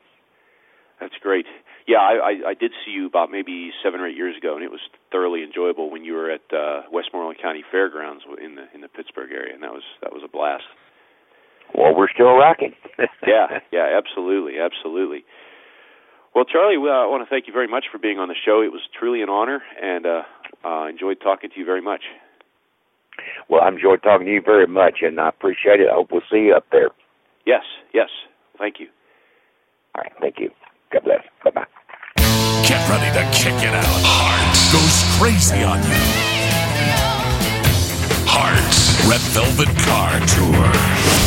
That's 0.99 1.15
great. 1.21 1.45
Yeah, 1.87 1.99
I, 1.99 2.13
I, 2.15 2.49
I 2.49 2.53
did 2.53 2.71
see 2.83 2.91
you 2.91 3.05
about 3.05 3.31
maybe 3.31 3.71
seven 3.83 4.01
or 4.01 4.07
eight 4.07 4.17
years 4.17 4.35
ago, 4.35 4.55
and 4.55 4.63
it 4.63 4.71
was 4.71 4.81
thoroughly 5.11 5.43
enjoyable 5.43 5.89
when 5.89 6.03
you 6.03 6.13
were 6.13 6.31
at 6.31 6.41
uh, 6.51 6.81
Westmoreland 6.91 7.39
County 7.41 7.63
Fairgrounds 7.69 8.23
in 8.43 8.55
the 8.55 8.65
in 8.73 8.81
the 8.81 8.89
Pittsburgh 8.89 9.31
area, 9.31 9.53
and 9.53 9.63
that 9.63 9.71
was 9.71 9.83
that 10.01 10.11
was 10.11 10.21
a 10.23 10.27
blast. 10.27 10.65
Well, 11.75 11.95
we're 11.95 12.09
still 12.13 12.35
rocking. 12.35 12.73
yeah, 13.27 13.59
yeah, 13.71 13.97
absolutely, 13.97 14.59
absolutely. 14.59 15.23
Well, 16.37 16.45
Charlie, 16.45 16.77
uh, 16.77 16.93
I 16.93 17.09
want 17.09 17.25
to 17.25 17.29
thank 17.33 17.47
you 17.47 17.51
very 17.51 17.67
much 17.67 17.85
for 17.91 17.97
being 17.97 18.19
on 18.19 18.27
the 18.27 18.35
show. 18.37 18.61
It 18.61 18.71
was 18.71 18.81
truly 18.93 19.23
an 19.23 19.27
honor, 19.27 19.63
and 19.81 20.05
uh, 20.05 20.21
uh, 20.63 20.85
enjoyed 20.85 21.17
talking 21.19 21.49
to 21.49 21.59
you 21.59 21.65
very 21.65 21.81
much. 21.81 22.03
Well, 23.49 23.61
I 23.63 23.69
enjoyed 23.69 24.03
talking 24.03 24.27
to 24.27 24.33
you 24.33 24.43
very 24.45 24.67
much, 24.67 24.99
and 25.01 25.19
I 25.19 25.29
appreciate 25.29 25.81
it. 25.81 25.87
I 25.89 25.95
hope 25.95 26.11
we'll 26.11 26.21
see 26.29 26.45
you 26.45 26.53
up 26.53 26.67
there. 26.71 26.89
Yes, 27.47 27.63
yes. 27.91 28.09
Thank 28.59 28.79
you. 28.79 28.85
All 29.95 30.03
right, 30.03 30.13
thank 30.21 30.37
you. 30.37 30.51
God 30.93 31.05
bless. 31.05 31.25
Bye 31.43 31.49
bye. 31.49 31.65
Get 32.69 32.87
ready 32.87 33.09
to 33.17 33.25
kick 33.33 33.57
it 33.57 33.73
out. 33.73 34.01
Hearts 34.05 34.61
goes 34.69 35.17
crazy 35.17 35.63
on 35.63 35.81
you. 35.81 35.97
Hearts 38.29 38.93
Red 39.09 39.21
Velvet 39.33 39.73
Car 39.89 40.19
Tour. 40.37 41.17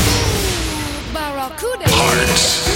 Hearts. 1.91 2.70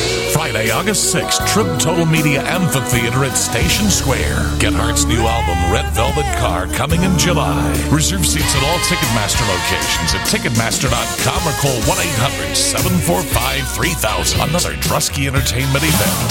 Friday, 0.44 0.70
August 0.70 1.08
6th, 1.14 1.40
Trib 1.48 1.80
Total 1.80 2.04
Media 2.04 2.44
Amphitheater 2.44 3.24
at 3.24 3.32
Station 3.32 3.88
Square. 3.88 4.44
Get 4.60 4.76
Heart's 4.76 5.06
new 5.06 5.24
album, 5.24 5.56
Red 5.72 5.88
Velvet 5.96 6.28
Car, 6.36 6.66
coming 6.76 7.00
in 7.00 7.16
July. 7.16 7.64
Reserve 7.88 8.26
seats 8.28 8.52
at 8.52 8.60
all 8.60 8.76
Ticketmaster 8.84 9.40
locations 9.48 10.12
at 10.12 10.20
Ticketmaster.com 10.28 11.40
or 11.48 11.56
call 11.64 11.80
1 11.88 11.96
800 11.96 12.52
745 12.52 13.72
3000. 13.72 14.44
Another 14.44 14.76
Drusky 14.84 15.32
Entertainment 15.32 15.80
event. 15.80 16.28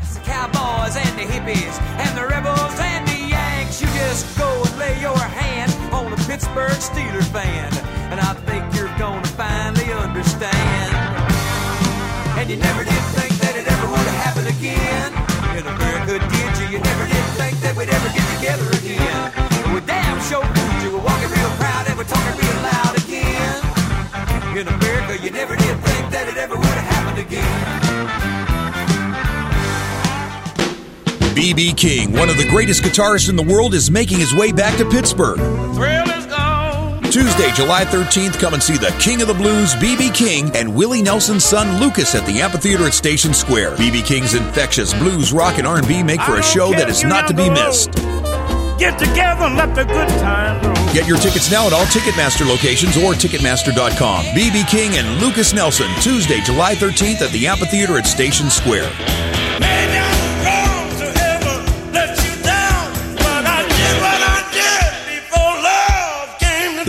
It's 0.00 0.16
the 0.16 0.24
cowboys 0.24 0.96
and 0.96 1.12
the 1.20 1.28
hippies 1.28 1.76
and 2.00 2.16
the 2.16 2.24
rebels 2.24 2.72
and 2.80 3.04
the 3.04 3.36
Yanks. 3.36 3.84
You 3.84 3.88
just 4.00 4.24
go 4.40 4.48
and 4.48 4.78
lay 4.80 4.96
your 4.96 5.20
hand 5.20 5.68
on 5.92 6.08
the 6.08 6.16
Pittsburgh 6.24 6.80
Steelers 6.80 7.28
band, 7.36 7.76
and 8.08 8.16
I 8.16 8.32
think 8.48 8.64
you're 8.72 8.88
gonna 8.96 9.20
finally 9.36 9.92
understand. 9.92 10.89
And 12.40 12.48
you 12.48 12.56
never 12.56 12.84
did 12.84 13.04
think 13.12 13.36
that 13.44 13.52
it 13.52 13.68
ever 13.68 13.84
would 13.84 14.08
happen 14.24 14.48
again. 14.48 15.12
In 15.60 15.68
America, 15.68 16.16
did 16.16 16.50
you? 16.56 16.72
You 16.72 16.80
never 16.80 17.04
did 17.04 17.26
think 17.36 17.60
that 17.60 17.76
we'd 17.76 17.92
ever 17.92 18.08
get 18.16 18.24
together 18.40 18.64
again. 18.80 19.28
We're 19.76 19.84
damn 19.84 20.16
sure 20.24 20.40
did 20.56 20.80
you. 20.80 20.96
We're 20.96 21.04
walking 21.04 21.28
real 21.28 21.52
proud 21.60 21.84
and 21.84 22.00
we're 22.00 22.08
talking 22.08 22.32
real 22.40 22.56
loud 22.64 22.96
again. 22.96 23.60
In 24.56 24.64
America, 24.72 25.20
you 25.20 25.28
never 25.36 25.52
did 25.52 25.76
think 25.84 26.08
that 26.16 26.32
it 26.32 26.40
ever 26.40 26.56
would 26.56 26.80
happen 26.80 27.20
again. 27.20 27.60
BB 31.36 31.76
King, 31.76 32.16
one 32.16 32.30
of 32.30 32.38
the 32.38 32.48
greatest 32.48 32.82
guitarists 32.82 33.28
in 33.28 33.36
the 33.36 33.44
world, 33.44 33.74
is 33.74 33.90
making 33.90 34.18
his 34.18 34.32
way 34.32 34.50
back 34.50 34.78
to 34.78 34.88
Pittsburgh. 34.88 35.36
Three. 35.76 35.99
Tuesday, 37.10 37.50
July 37.54 37.84
13th, 37.84 38.38
come 38.38 38.54
and 38.54 38.62
see 38.62 38.76
the 38.76 38.94
King 39.00 39.20
of 39.20 39.26
the 39.26 39.34
Blues, 39.34 39.74
B.B. 39.74 40.10
King, 40.10 40.54
and 40.54 40.72
Willie 40.72 41.02
Nelson's 41.02 41.44
son 41.44 41.80
Lucas 41.80 42.14
at 42.14 42.24
the 42.24 42.40
Amphitheater 42.40 42.84
at 42.86 42.94
Station 42.94 43.34
Square. 43.34 43.76
B.B. 43.76 44.02
King's 44.02 44.34
infectious 44.34 44.94
blues, 44.94 45.32
rock, 45.32 45.58
and 45.58 45.66
R&B 45.66 46.04
make 46.04 46.20
for 46.20 46.36
a 46.36 46.42
show 46.42 46.70
that 46.70 46.88
is 46.88 47.02
not 47.02 47.26
to 47.26 47.34
be 47.34 47.50
missed. 47.50 47.90
Get 48.78 48.96
together 48.96 49.44
and 49.44 49.56
let 49.56 49.74
the 49.74 49.84
good 49.84 50.08
times 50.20 50.64
roll. 50.64 50.94
Get 50.94 51.08
your 51.08 51.18
tickets 51.18 51.50
now 51.50 51.66
at 51.66 51.72
all 51.72 51.84
Ticketmaster 51.86 52.48
locations 52.48 52.96
or 52.96 53.12
Ticketmaster.com. 53.12 54.24
BB 54.26 54.70
King 54.70 54.96
and 54.96 55.20
Lucas 55.20 55.52
Nelson, 55.52 55.90
Tuesday, 56.00 56.40
July 56.42 56.74
13th 56.74 57.22
at 57.22 57.32
the 57.32 57.48
Amphitheater 57.48 57.98
at 57.98 58.06
Station 58.06 58.48
Square. 58.50 58.90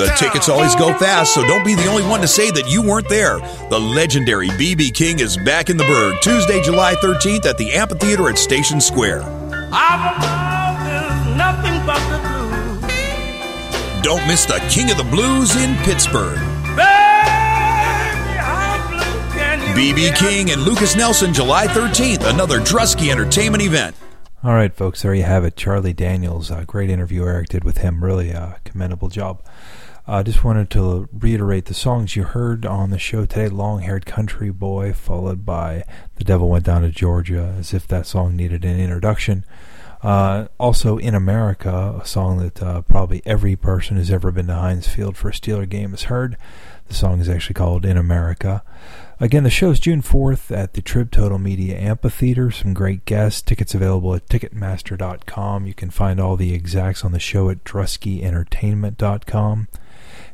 The 0.02 0.08
town. 0.08 0.18
tickets 0.18 0.50
always 0.50 0.74
go 0.76 0.98
fast, 0.98 1.32
so 1.36 1.44
don't 1.44 1.64
be 1.64 1.76
the 1.76 1.86
only 1.86 2.02
one 2.02 2.22
to 2.22 2.28
say 2.28 2.50
that 2.50 2.68
you 2.68 2.82
weren't 2.82 3.08
there. 3.08 3.38
The 3.70 3.80
legendary 3.80 4.48
BB 4.50 4.96
King 4.96 5.20
is 5.20 5.38
back 5.38 5.70
in 5.70 5.78
the 5.78 5.84
Burgh, 5.84 6.16
Tuesday, 6.24 6.60
July 6.64 6.96
13th 6.96 7.46
at 7.46 7.60
the 7.60 7.72
Amphitheater 7.72 8.28
at 8.28 8.40
Station 8.40 8.82
Square. 8.82 9.22
Our 9.22 10.20
love 10.20 11.38
nothing 11.38 11.86
but 11.86 12.00
the 12.10 12.18
blues. 12.82 14.04
Don't 14.04 14.26
miss 14.26 14.46
the 14.46 14.58
King 14.72 14.90
of 14.90 14.98
the 14.98 15.04
Blues 15.04 15.56
in 15.56 15.76
Pittsburgh. 15.84 16.40
Baby, 16.76 16.82
how 18.42 18.90
blue 18.90 19.38
can 19.38 19.60
you 19.78 19.94
BB? 19.94 20.18
King 20.18 20.50
and 20.50 20.64
Lucas 20.64 20.96
Nelson, 20.96 21.32
July 21.32 21.68
13th, 21.68 22.28
another 22.28 22.60
Drusky 22.60 23.12
Entertainment 23.12 23.62
event. 23.62 23.96
All 24.44 24.54
right, 24.54 24.74
folks, 24.74 25.04
there 25.04 25.14
you 25.14 25.22
have 25.22 25.46
it. 25.46 25.56
Charlie 25.56 25.94
Daniels, 25.94 26.50
a 26.50 26.66
great 26.66 26.90
interview 26.90 27.24
Eric 27.24 27.50
did 27.50 27.64
with 27.64 27.78
him. 27.78 28.04
Really 28.04 28.32
a 28.32 28.58
commendable 28.66 29.08
job. 29.08 29.44
I 30.08 30.24
just 30.24 30.44
wanted 30.44 30.70
to 30.72 31.08
reiterate 31.14 31.66
the 31.66 31.74
songs 31.74 32.16
you 32.16 32.24
heard 32.24 32.66
on 32.66 32.90
the 32.90 32.98
show 32.98 33.26
today 33.26 33.50
Long 33.50 33.82
Haired 33.82 34.06
Country 34.06 34.50
Boy, 34.50 34.94
followed 34.94 35.46
by 35.46 35.84
The 36.16 36.24
Devil 36.24 36.50
Went 36.50 36.66
Down 36.66 36.82
to 36.82 36.90
Georgia, 36.90 37.56
as 37.60 37.74
if 37.74 37.88
that 37.88 38.08
song 38.08 38.36
needed 38.36 38.66
an 38.66 38.80
introduction. 38.80 39.46
Uh, 40.02 40.48
also, 40.60 40.98
In 40.98 41.14
America, 41.14 42.00
a 42.02 42.06
song 42.08 42.40
that 42.40 42.64
uh, 42.64 42.82
probably 42.82 43.22
every 43.26 43.56
person 43.56 43.98
who's 43.98 44.10
ever 44.10 44.32
been 44.32 44.48
to 44.48 44.56
Heinz 44.56 44.88
Field 44.88 45.16
for 45.16 45.30
a 45.30 45.34
Steeler 45.34 45.70
game 45.70 45.92
has 45.92 46.04
heard. 46.04 46.36
The 46.88 46.96
song 46.96 47.22
is 47.22 47.30
actually 47.30 47.54
called 47.54 47.86
In 47.86 47.98
America. 47.98 48.64
Again, 49.20 49.44
the 49.44 49.52
show 49.52 49.70
is 49.70 49.80
June 49.80 50.02
4th 50.02 50.50
at 50.50 50.74
the 50.74 50.82
Trib 50.82 51.12
Total 51.12 51.38
Media 51.38 51.78
Amphitheater. 51.78 52.50
Some 52.50 52.74
great 52.74 53.06
guests. 53.06 53.44
Tickets 53.44 53.76
available 53.76 54.16
at 54.16 54.28
Ticketmaster.com. 54.28 55.68
You 55.68 55.76
can 55.76 55.92
find 55.92 56.20
all 56.20 56.36
the 56.36 56.56
exacts 56.56 57.06
on 57.06 57.12
the 57.12 57.20
show 57.20 57.52
at 57.52 57.64
DruskyEntertainment.com. 57.64 59.68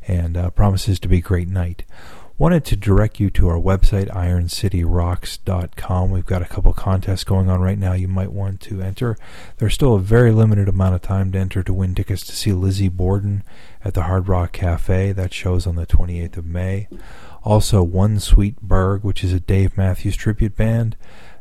And 0.08 0.38
uh, 0.38 0.50
promises 0.52 1.00
to 1.02 1.08
be 1.08 1.18
a 1.18 1.22
great 1.22 1.50
night. 1.50 1.84
Wanted 2.40 2.66
to 2.66 2.76
direct 2.76 3.20
you 3.20 3.32
to 3.32 3.48
our 3.48 3.60
website, 3.60 4.14
IronCityRocks.com. 4.14 6.12
We've 6.12 6.24
got 6.24 6.44
a 6.44 6.46
couple 6.46 6.72
contests 6.72 7.24
going 7.24 7.50
on 7.50 7.62
right 7.62 7.80
now 7.80 7.94
you 7.94 8.08
might 8.08 8.32
want 8.32 8.62
to 8.62 8.80
enter. 8.80 9.18
There's 9.58 9.74
still 9.74 9.96
a 9.96 10.00
very 10.00 10.32
limited 10.32 10.70
amount 10.70 10.94
of 10.94 11.02
time 11.02 11.32
to 11.32 11.40
enter 11.40 11.64
to 11.64 11.74
win 11.74 11.96
tickets 11.96 12.24
to 12.28 12.36
see 12.36 12.54
Lizzie 12.54 12.90
Borden 12.90 13.44
at 13.84 13.96
the 13.96 14.04
Hard 14.04 14.28
Rock 14.28 14.52
Cafe. 14.52 15.14
That 15.14 15.34
show's 15.34 15.66
on 15.66 15.78
the 15.78 15.88
28th 15.88 16.38
of 16.38 16.46
May. 16.46 16.88
Also, 17.44 17.82
One 17.82 18.20
Sweet 18.20 18.62
Burgh, 18.62 19.04
which 19.04 19.24
is 19.24 19.34
a 19.34 19.40
Dave 19.40 19.76
Matthews 19.76 20.16
tribute 20.16 20.56
band, 20.56 20.96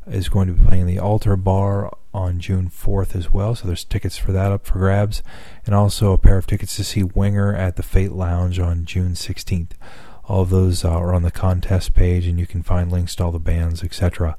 is 0.07 0.31
going 0.31 0.47
to 0.47 0.55
be 0.55 0.67
playing 0.67 0.87
the 0.87 0.99
Altar 0.99 1.37
Bar 1.37 1.95
on 2.17 2.41
June 2.41 2.71
4th 2.71 3.15
as 3.15 3.31
well. 3.31 3.55
So 3.55 3.67
there's 3.67 3.85
tickets 3.85 4.17
for 4.17 4.33
that 4.33 4.51
up 4.51 4.65
for 4.65 4.79
grabs. 4.79 5.23
And 5.67 5.75
also 5.75 6.13
a 6.13 6.19
pair 6.19 6.39
of 6.39 6.47
tickets 6.47 6.75
to 6.77 6.85
see 6.85 7.03
Winger 7.03 7.55
at 7.55 7.77
the 7.77 7.83
Fate 7.83 8.13
Lounge 8.13 8.59
on 8.59 8.87
June 8.87 9.13
16th. 9.13 9.73
All 10.25 10.43
of 10.43 10.51
those 10.51 10.85
uh, 10.85 10.91
are 10.91 11.15
on 11.15 11.23
the 11.23 11.31
contest 11.31 11.95
page, 11.95 12.27
and 12.27 12.41
you 12.41 12.47
can 12.47 12.63
find 12.63 12.91
links 12.91 13.15
to 13.17 13.25
all 13.25 13.33
the 13.33 13.39
bands, 13.39 13.85
etc. 13.85 14.37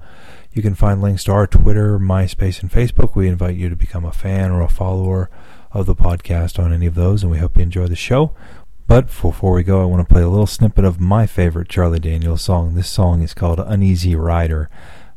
You 0.51 0.61
can 0.61 0.75
find 0.75 1.01
links 1.01 1.23
to 1.25 1.31
our 1.31 1.47
Twitter, 1.47 1.97
MySpace, 1.97 2.61
and 2.61 2.69
Facebook. 2.69 3.15
We 3.15 3.29
invite 3.29 3.55
you 3.55 3.69
to 3.69 3.75
become 3.75 4.03
a 4.03 4.11
fan 4.11 4.51
or 4.51 4.61
a 4.61 4.69
follower 4.69 5.29
of 5.71 5.85
the 5.85 5.95
podcast 5.95 6.61
on 6.61 6.73
any 6.73 6.87
of 6.87 6.95
those, 6.95 7.23
and 7.23 7.31
we 7.31 7.37
hope 7.37 7.55
you 7.55 7.63
enjoy 7.63 7.87
the 7.87 7.95
show. 7.95 8.33
But 8.87 9.07
before 9.07 9.53
we 9.53 9.63
go, 9.63 9.81
I 9.81 9.85
want 9.85 10.07
to 10.07 10.13
play 10.13 10.23
a 10.23 10.29
little 10.29 10.47
snippet 10.47 10.83
of 10.83 10.99
my 10.99 11.25
favorite 11.25 11.69
Charlie 11.69 11.99
Daniels 11.99 12.41
song. 12.41 12.75
This 12.75 12.89
song 12.89 13.21
is 13.21 13.33
called 13.33 13.59
Uneasy 13.59 14.15
Rider. 14.15 14.69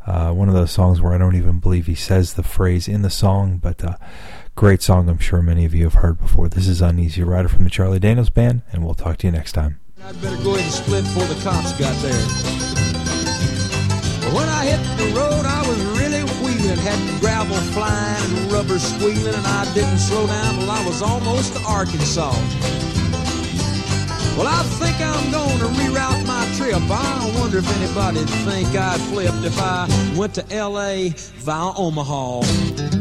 Uh, 0.06 0.32
one 0.32 0.48
of 0.48 0.54
those 0.54 0.70
songs 0.70 1.00
where 1.00 1.12
I 1.12 1.18
don't 1.18 1.36
even 1.36 1.60
believe 1.60 1.86
he 1.86 1.94
says 1.94 2.34
the 2.34 2.42
phrase 2.42 2.88
in 2.88 3.02
the 3.02 3.10
song, 3.10 3.58
but 3.58 3.84
uh, 3.84 3.96
great 4.54 4.82
song 4.82 5.08
I'm 5.08 5.18
sure 5.18 5.42
many 5.42 5.64
of 5.64 5.74
you 5.74 5.84
have 5.84 5.94
heard 5.94 6.18
before. 6.18 6.48
This 6.48 6.66
is 6.66 6.80
Uneasy 6.80 7.22
Rider 7.22 7.48
from 7.48 7.64
the 7.64 7.70
Charlie 7.70 7.98
Daniels 7.98 8.30
Band, 8.30 8.62
and 8.72 8.84
we'll 8.84 8.94
talk 8.94 9.18
to 9.18 9.26
you 9.26 9.32
next 9.32 9.52
time. 9.52 9.78
I'd 10.02 10.20
better 10.22 10.42
go 10.42 10.54
ahead 10.54 10.64
and 10.64 10.72
split 10.72 11.04
before 11.04 11.26
the 11.26 11.40
cops 11.42 11.72
got 11.78 11.94
there. 12.02 12.24
When 14.34 14.48
I 14.48 14.64
hit 14.64 14.80
the 14.96 15.12
road, 15.14 15.44
I 15.44 15.68
was 15.68 15.78
really 15.98 16.22
wheeling, 16.40 16.78
had 16.78 17.20
gravel 17.20 17.56
flying 17.74 18.38
and 18.38 18.52
rubber 18.52 18.78
squealing, 18.78 19.34
and 19.34 19.46
I 19.46 19.72
didn't 19.74 19.98
slow 19.98 20.26
down 20.26 20.54
till 20.54 20.70
I 20.70 20.86
was 20.86 21.02
almost 21.02 21.52
to 21.54 21.60
Arkansas. 21.64 22.32
Well, 24.36 24.46
I 24.46 24.62
think 24.78 24.96
I'm 25.00 25.30
gonna 25.30 25.68
reroute 25.78 26.26
my 26.26 26.44
trip. 26.56 26.80
I 26.90 27.36
wonder 27.38 27.58
if 27.58 27.76
anybody'd 27.76 28.28
think 28.46 28.74
I'd 28.76 29.00
flipped 29.10 29.44
if 29.44 29.58
I 29.60 29.88
went 30.16 30.34
to 30.34 30.52
L.A. 30.52 31.10
via 31.10 31.72
Omaha. 31.76 32.99